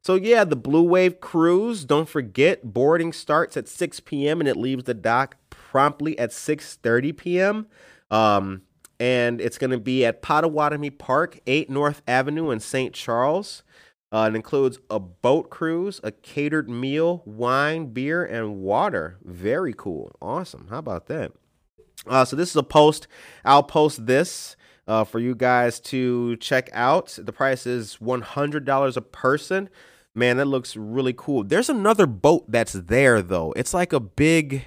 [0.00, 1.84] So yeah, the Blue Wave cruise.
[1.84, 4.40] Don't forget, boarding starts at 6 p.m.
[4.40, 7.66] and it leaves the dock promptly at 6:30 p.m.
[8.10, 8.62] Um,
[8.98, 12.94] and it's going to be at Pottawatomie Park, 8 North Avenue in St.
[12.94, 13.62] Charles.
[14.12, 19.16] Uh, it includes a boat cruise, a catered meal, wine, beer, and water.
[19.24, 20.14] Very cool.
[20.20, 20.66] Awesome.
[20.68, 21.32] How about that?
[22.06, 23.08] Uh, so, this is a post.
[23.42, 24.54] I'll post this
[24.86, 27.18] uh, for you guys to check out.
[27.20, 29.70] The price is $100 a person.
[30.14, 31.42] Man, that looks really cool.
[31.42, 33.52] There's another boat that's there, though.
[33.56, 34.66] It's like a big.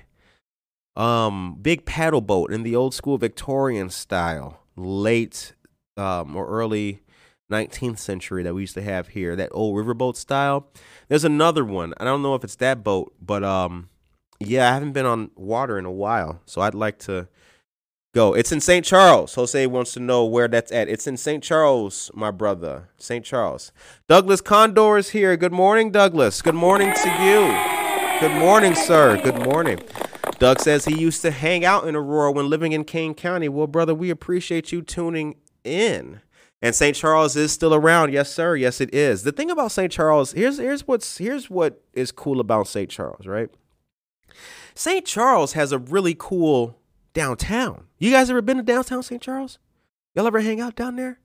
[0.97, 5.51] Um, big paddle boat in the old school Victorian style, late
[5.97, 7.01] um, or early
[7.51, 10.67] 19th century that we used to have here, that old riverboat style.
[11.07, 11.93] There's another one.
[11.97, 13.89] I don't know if it's that boat, but um,
[14.39, 17.27] yeah, I haven't been on water in a while, so I'd like to
[18.13, 18.33] go.
[18.33, 18.85] It's in St.
[18.85, 19.35] Charles.
[19.35, 20.89] Jose wants to know where that's at.
[20.89, 21.43] It's in St.
[21.43, 22.89] Charles, my brother.
[22.97, 23.23] St.
[23.23, 23.71] Charles.
[24.07, 25.37] Douglas Condor is here.
[25.37, 26.41] Good morning, Douglas.
[26.41, 28.19] Good morning to you.
[28.19, 29.21] Good morning, sir.
[29.21, 29.79] Good morning.
[30.39, 33.49] Doug says he used to hang out in Aurora when living in Kane County.
[33.49, 36.21] Well, brother, we appreciate you tuning in.
[36.61, 36.95] And St.
[36.95, 38.13] Charles is still around.
[38.13, 38.55] Yes, sir.
[38.55, 39.23] Yes, it is.
[39.23, 39.91] The thing about St.
[39.91, 42.89] Charles, here's here's what's here's what is cool about St.
[42.89, 43.49] Charles, right?
[44.73, 45.05] St.
[45.05, 46.77] Charles has a really cool
[47.13, 47.85] downtown.
[47.97, 49.21] You guys ever been to downtown St.
[49.21, 49.59] Charles?
[50.13, 51.19] Y'all ever hang out down there?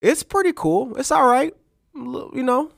[0.00, 0.96] It's pretty cool.
[0.96, 1.54] It's all right.
[1.94, 2.70] You know,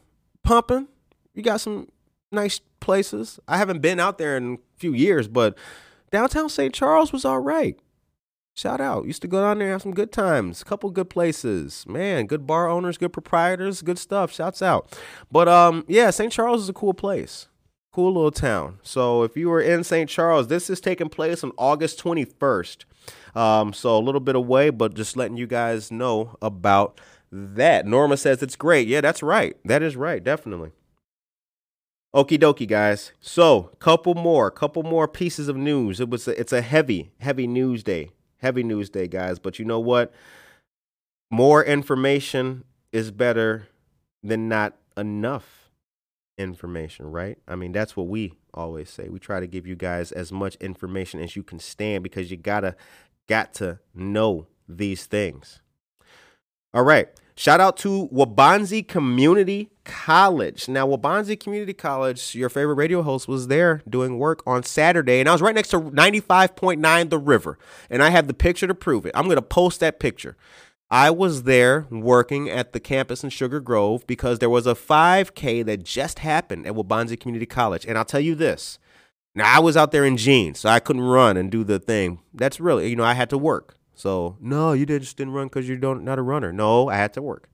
[0.43, 0.88] pumping.
[1.34, 1.88] You got some
[2.32, 3.38] nice places.
[3.47, 5.57] I haven't been out there in a few years, but
[6.11, 6.74] downtown St.
[6.74, 7.78] Charles was all right.
[8.55, 9.07] Shout out.
[9.07, 10.62] Used to go down there have some good times.
[10.64, 11.84] Couple good places.
[11.86, 14.32] Man, good bar owners, good proprietors, good stuff.
[14.32, 14.98] Shouts out.
[15.30, 16.32] But um yeah, St.
[16.32, 17.48] Charles is a cool place.
[17.92, 18.78] Cool little town.
[18.82, 20.09] So if you were in St.
[20.09, 22.84] Charles, this is taking place on August 21st.
[23.34, 27.01] Um so a little bit away, but just letting you guys know about
[27.32, 27.86] that.
[27.86, 28.88] Norma says it's great.
[28.88, 29.57] Yeah, that's right.
[29.64, 30.72] That is right, definitely.
[32.12, 33.12] Okie dokie, guys.
[33.20, 36.01] So, couple more, couple more pieces of news.
[36.01, 38.11] It was a, it's a heavy, heavy news day
[38.41, 39.38] heavy news day, guys.
[39.38, 40.12] But you know what?
[41.30, 43.68] More information is better
[44.22, 45.70] than not enough
[46.36, 47.38] information, right?
[47.47, 49.09] I mean, that's what we always say.
[49.09, 52.36] We try to give you guys as much information as you can stand because you
[52.36, 52.76] gotta
[53.28, 55.61] got to know these things.
[56.74, 57.09] All right.
[57.41, 60.68] Shout out to Waubonsee Community College.
[60.68, 65.26] Now, Waubonsee Community College, your favorite radio host, was there doing work on Saturday, and
[65.26, 67.57] I was right next to 95.9 The River,
[67.88, 69.12] and I have the picture to prove it.
[69.14, 70.36] I'm going to post that picture.
[70.91, 75.64] I was there working at the campus in Sugar Grove because there was a 5K
[75.64, 77.86] that just happened at Waubonsee Community College.
[77.86, 78.78] And I'll tell you this.
[79.34, 82.18] Now, I was out there in jeans, so I couldn't run and do the thing.
[82.34, 83.78] That's really, you know, I had to work.
[84.01, 86.53] So, no, you just didn't run because you don't not a runner.
[86.53, 87.51] No, I had to work.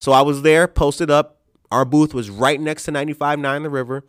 [0.00, 1.40] So I was there, posted up.
[1.72, 4.04] Our booth was right next to 95.9 The River.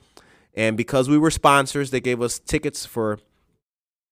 [0.53, 3.19] And because we were sponsors, they gave us tickets for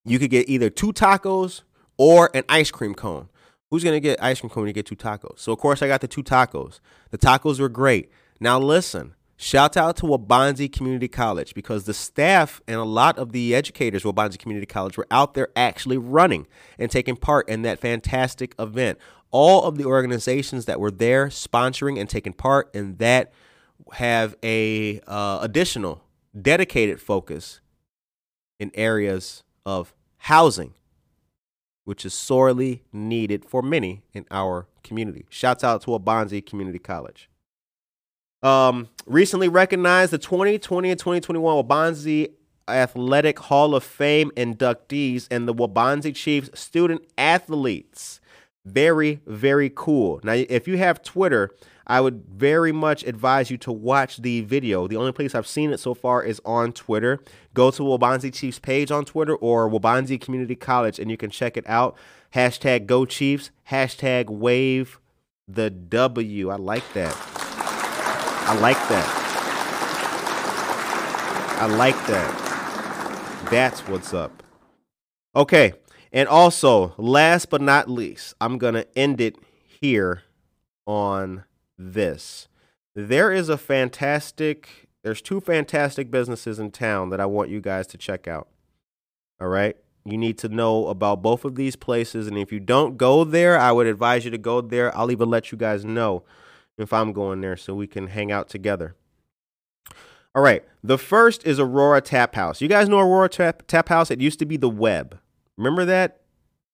[0.03, 1.61] you could get either two tacos
[1.97, 3.29] or an ice cream cone.
[3.69, 5.37] Who's gonna get ice cream cone when you get two tacos?
[5.37, 6.79] So of course I got the two tacos.
[7.11, 8.09] The tacos were great.
[8.39, 13.31] Now listen, shout out to Waubonsee Community College because the staff and a lot of
[13.31, 17.63] the educators of Waubonsee Community College were out there actually running and taking part in
[17.63, 18.97] that fantastic event.
[19.31, 23.31] All of the organizations that were there sponsoring and taking part in that
[23.93, 26.03] have a uh, additional
[26.39, 27.61] dedicated focus
[28.59, 30.73] in areas of housing
[31.83, 35.25] which is sorely needed for many in our community.
[35.29, 37.30] Shouts out to Waubonsee Community College.
[38.43, 42.31] Um, recently recognized the 2020 and 2021 Waubonsee
[42.67, 48.19] Athletic Hall of Fame inductees and the Waubonsee Chiefs student athletes.
[48.65, 50.19] Very, very cool.
[50.23, 51.51] Now, if you have Twitter,
[51.87, 54.87] I would very much advise you to watch the video.
[54.87, 57.19] The only place I've seen it so far is on Twitter.
[57.53, 61.57] Go to Waubonsee Chiefs page on Twitter or Waubonsee Community College and you can check
[61.57, 61.97] it out.
[62.35, 64.99] Hashtag Go Chiefs, hashtag Wave
[65.47, 66.49] the W.
[66.49, 67.40] I like that.
[68.51, 69.07] I like that.
[71.61, 73.47] I like that.
[73.49, 74.43] That's what's up.
[75.33, 75.71] Okay.
[76.11, 80.23] And also, last but not least, I'm going to end it here
[80.85, 81.45] on
[81.77, 82.49] this.
[82.93, 87.87] There is a fantastic, there's two fantastic businesses in town that I want you guys
[87.87, 88.49] to check out.
[89.39, 89.77] All right.
[90.03, 92.27] You need to know about both of these places.
[92.27, 94.93] And if you don't go there, I would advise you to go there.
[94.97, 96.25] I'll even let you guys know
[96.77, 98.95] if I'm going there so we can hang out together.
[100.33, 100.63] All right.
[100.83, 102.61] The first is Aurora Tap House.
[102.61, 104.09] You guys know Aurora Tap, Tap House?
[104.09, 105.19] It used to be the Web.
[105.57, 106.21] Remember that?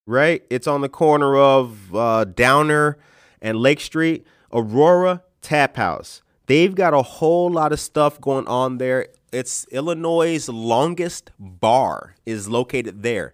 [0.05, 0.43] Right?
[0.49, 2.97] It's on the corner of uh, Downer
[3.41, 4.25] and Lake Street.
[4.53, 6.21] Aurora Tap House.
[6.45, 9.07] They've got a whole lot of stuff going on there.
[9.33, 13.33] It's Illinois' longest bar is located there.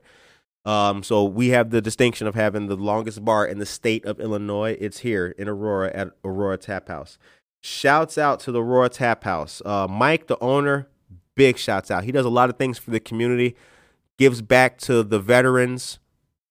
[0.65, 4.19] Um, so we have the distinction of having the longest bar in the state of
[4.19, 4.77] Illinois.
[4.79, 7.17] It's here in Aurora at Aurora Tap House.
[7.61, 9.61] Shouts out to the Aurora Tap House.
[9.65, 10.87] Uh, Mike, the owner,
[11.35, 12.03] big shouts out.
[12.03, 13.55] He does a lot of things for the community,
[14.17, 15.99] gives back to the veterans,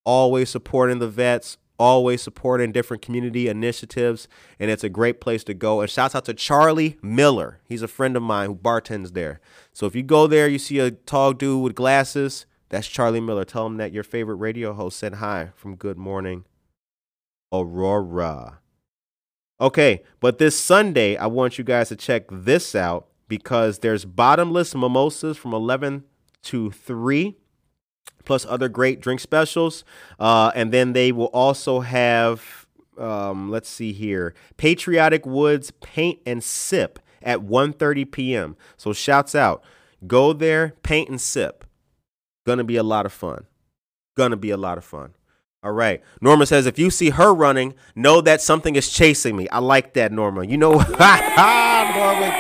[0.05, 4.29] always supporting the vets, always supporting different community initiatives,
[4.61, 5.81] and it's a great place to go.
[5.81, 7.61] And shouts out to Charlie Miller.
[7.69, 9.41] He's a friend of mine who bartends there.
[9.73, 13.45] So if you go there, you see a tall dude with glasses, that's Charlie Miller.
[13.45, 16.47] Tell him that your favorite radio host said hi from Good Morning
[17.53, 18.61] Aurora.
[19.61, 24.75] Okay, but this Sunday, I want you guys to check this out because there's bottomless
[24.75, 26.05] mimosas from 11
[26.45, 27.37] to 3
[28.25, 29.85] plus other great drink specials.
[30.19, 32.67] Uh, and then they will also have,
[32.97, 38.57] um, let's see here, Patriotic Woods Paint and Sip at 1.30 p.m.
[38.79, 39.63] So shouts out.
[40.07, 41.67] Go there, paint and sip.
[42.45, 43.47] Gonna be a lot of fun.
[44.17, 45.15] Gonna be a lot of fun.
[45.65, 46.03] All right.
[46.21, 49.49] Norma says, if you see her running, know that something is chasing me.
[49.51, 50.45] I like that, Norma.
[50.45, 50.85] You know, Norma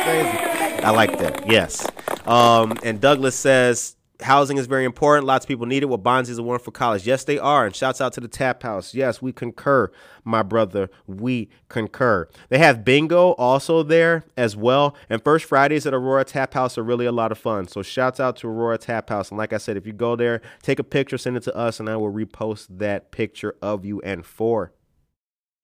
[0.02, 0.38] crazy.
[0.84, 1.48] I like that.
[1.48, 1.86] Yes.
[2.26, 5.26] Um, and Douglas says, housing is very important.
[5.26, 5.86] Lots of people need it.
[5.86, 7.06] Well, Bonds is a wonderful college.
[7.06, 7.66] Yes, they are.
[7.66, 8.94] And shouts out to the Tap House.
[8.94, 9.90] Yes, we concur,
[10.24, 10.90] my brother.
[11.06, 12.28] We concur.
[12.48, 14.96] They have bingo also there as well.
[15.08, 17.68] And first Fridays at Aurora Tap House are really a lot of fun.
[17.68, 19.30] So shouts out to Aurora Tap House.
[19.30, 21.80] And like I said, if you go there, take a picture, send it to us,
[21.80, 24.72] and I will repost that picture of you and for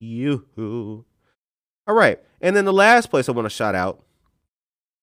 [0.01, 1.05] you.
[1.87, 2.21] All right.
[2.41, 4.05] And then the last place I want to shout out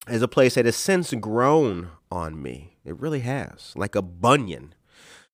[0.07, 2.74] is a place that has since grown on me.
[2.85, 4.75] It really has, like a bunion.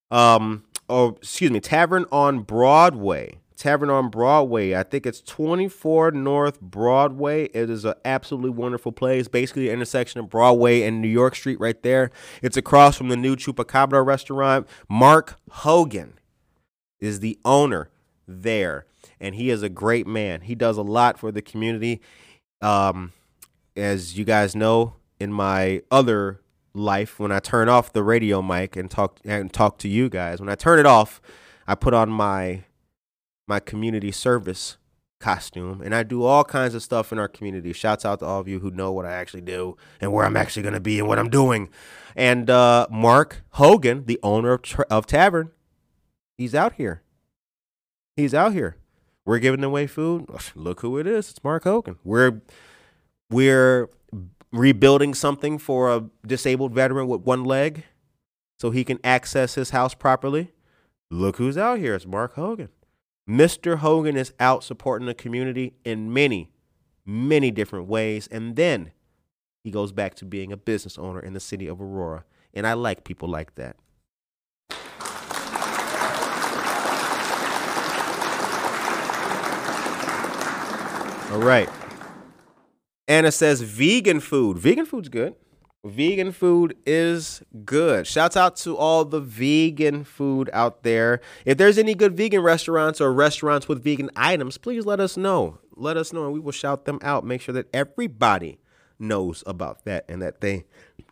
[0.09, 3.39] Um, or excuse me, Tavern on Broadway.
[3.55, 4.73] Tavern on Broadway.
[4.73, 7.45] I think it's 24 North Broadway.
[7.53, 9.27] It is an absolutely wonderful place.
[9.27, 12.09] Basically, the intersection of Broadway and New York Street right there.
[12.41, 14.67] It's across from the new Chupacabra restaurant.
[14.89, 16.13] Mark Hogan
[16.99, 17.89] is the owner
[18.27, 18.85] there,
[19.19, 20.41] and he is a great man.
[20.41, 22.01] He does a lot for the community.
[22.61, 23.11] Um,
[23.75, 26.41] as you guys know, in my other
[26.73, 30.39] life, when I turn off the radio mic and talk and talk to you guys,
[30.39, 31.21] when I turn it off,
[31.67, 32.63] I put on my
[33.47, 34.77] my community service
[35.19, 37.73] costume, and I do all kinds of stuff in our community.
[37.73, 40.35] Shouts out to all of you who know what I actually do and where I'm
[40.35, 41.69] actually going to be and what I'm doing.
[42.15, 45.51] And uh, Mark Hogan, the owner of, of Tavern,
[46.37, 47.03] he's out here.
[48.15, 48.77] He's out here.
[49.25, 50.25] We're giving away food.
[50.55, 51.29] Look who it is.
[51.29, 51.97] It's Mark Hogan.
[52.03, 52.41] We're
[53.29, 53.89] we're
[54.51, 57.83] rebuilding something for a disabled veteran with one leg
[58.59, 60.51] so he can access his house properly.
[61.09, 61.95] Look who's out here.
[61.95, 62.69] It's Mark Hogan.
[63.29, 63.77] Mr.
[63.77, 66.51] Hogan is out supporting the community in many,
[67.05, 68.27] many different ways.
[68.27, 68.91] And then
[69.63, 72.25] he goes back to being a business owner in the city of Aurora.
[72.53, 73.77] And I like people like that.
[81.31, 81.69] All right.
[83.11, 84.57] Anna says vegan food.
[84.57, 85.35] Vegan food's good.
[85.83, 88.07] Vegan food is good.
[88.07, 91.19] Shouts out to all the vegan food out there.
[91.43, 95.57] If there's any good vegan restaurants or restaurants with vegan items, please let us know.
[95.75, 97.25] Let us know and we will shout them out.
[97.25, 98.59] Make sure that everybody
[98.97, 100.63] knows about that and that they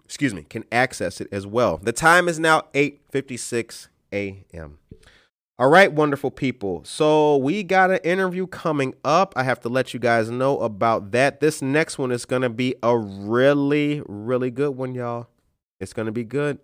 [0.05, 1.79] excuse me can access it as well.
[1.83, 4.77] The time is now 8:56 a.m.
[5.59, 6.85] All right, wonderful people.
[6.85, 9.33] So we got an interview coming up.
[9.35, 11.41] I have to let you guys know about that.
[11.41, 15.27] This next one is going to be a really, really good one, y'all.
[15.81, 16.59] It's going to be good.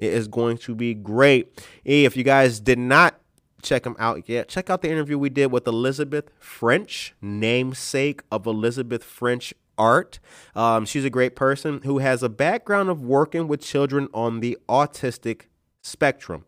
[0.00, 1.64] It is going to be great.
[1.84, 3.20] If you guys did not
[3.62, 8.44] check them out yet, check out the interview we did with Elizabeth French, namesake of
[8.44, 10.18] Elizabeth French art.
[10.56, 14.58] Um, she's a great person who has a background of working with children on the
[14.68, 15.42] autistic
[15.80, 16.44] spectrum.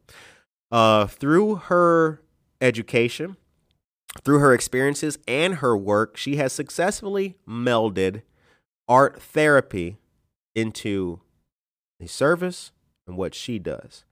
[0.70, 2.20] Uh, through her
[2.60, 3.36] education,
[4.24, 8.22] through her experiences and her work, she has successfully melded
[8.88, 9.96] art therapy
[10.54, 11.20] into
[12.00, 12.72] the service
[13.06, 14.04] and what she does.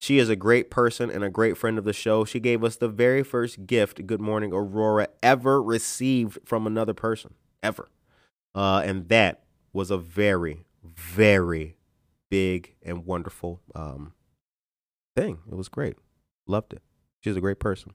[0.00, 2.24] She is a great person and a great friend of the show.
[2.24, 7.34] She gave us the very first gift Good Morning Aurora ever received from another person,
[7.62, 7.88] ever.
[8.54, 11.76] Uh, and that was a very, very
[12.30, 14.12] big and wonderful um,
[15.16, 15.38] thing.
[15.50, 15.96] It was great.
[16.46, 16.82] Loved it.
[17.20, 17.92] She's a great person.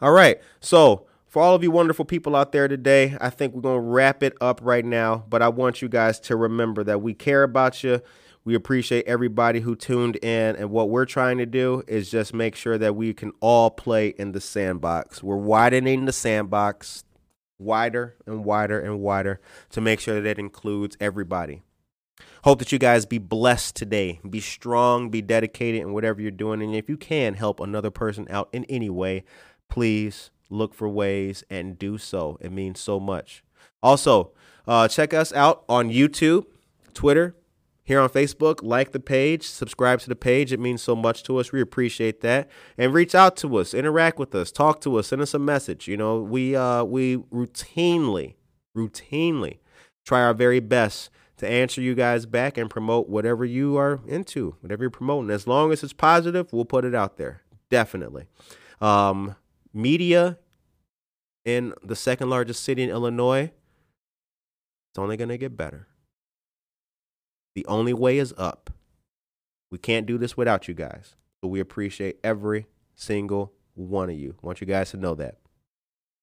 [0.00, 0.40] All right.
[0.60, 3.88] So, for all of you wonderful people out there today, I think we're going to
[3.88, 5.24] wrap it up right now.
[5.28, 8.00] But I want you guys to remember that we care about you.
[8.44, 10.54] We appreciate everybody who tuned in.
[10.56, 14.08] And what we're trying to do is just make sure that we can all play
[14.16, 15.22] in the sandbox.
[15.22, 17.04] We're widening the sandbox
[17.58, 21.62] wider and wider and wider to make sure that it includes everybody.
[22.44, 24.20] Hope that you guys be blessed today.
[24.28, 26.60] Be strong, be dedicated in whatever you're doing.
[26.60, 29.24] And if you can help another person out in any way,
[29.70, 32.36] please look for ways and do so.
[32.42, 33.42] It means so much.
[33.82, 34.32] Also,
[34.66, 36.44] uh, check us out on YouTube,
[36.92, 37.34] Twitter,
[37.82, 38.58] here on Facebook.
[38.62, 40.52] Like the page, subscribe to the page.
[40.52, 41.50] It means so much to us.
[41.50, 42.50] We appreciate that.
[42.76, 45.88] And reach out to us, interact with us, talk to us, send us a message.
[45.88, 48.34] You know, we uh, we routinely,
[48.76, 49.60] routinely
[50.04, 51.08] try our very best
[51.44, 55.30] to answer you guys back and promote whatever you are into, whatever you're promoting.
[55.30, 57.42] As long as it's positive, we'll put it out there.
[57.70, 58.26] Definitely.
[58.80, 59.36] Um,
[59.72, 60.38] media
[61.44, 63.50] in the second largest city in Illinois,
[64.90, 65.88] it's only going to get better.
[67.54, 68.70] The only way is up.
[69.70, 71.16] We can't do this without you guys.
[71.40, 74.36] But we appreciate every single one of you.
[74.42, 75.38] I want you guys to know that.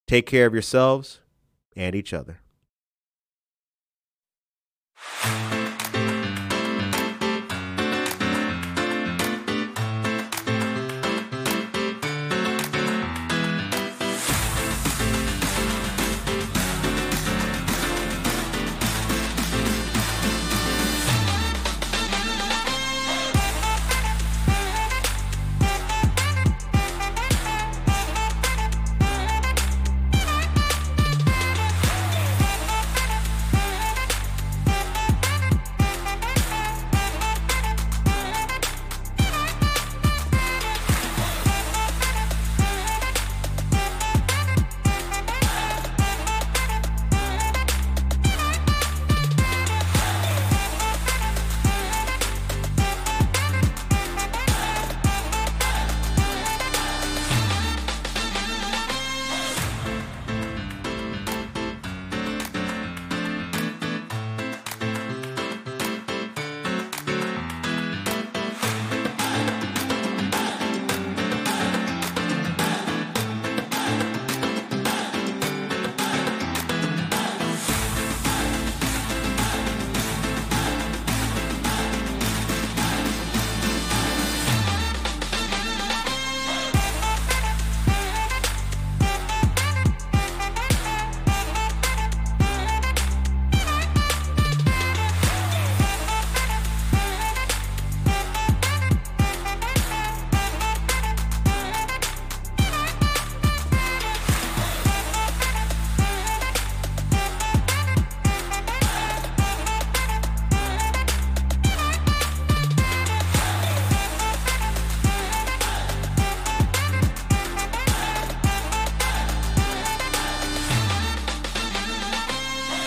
[0.07, 1.19] Take care of yourselves
[1.75, 2.40] and each other.
[5.23, 5.60] Thank you.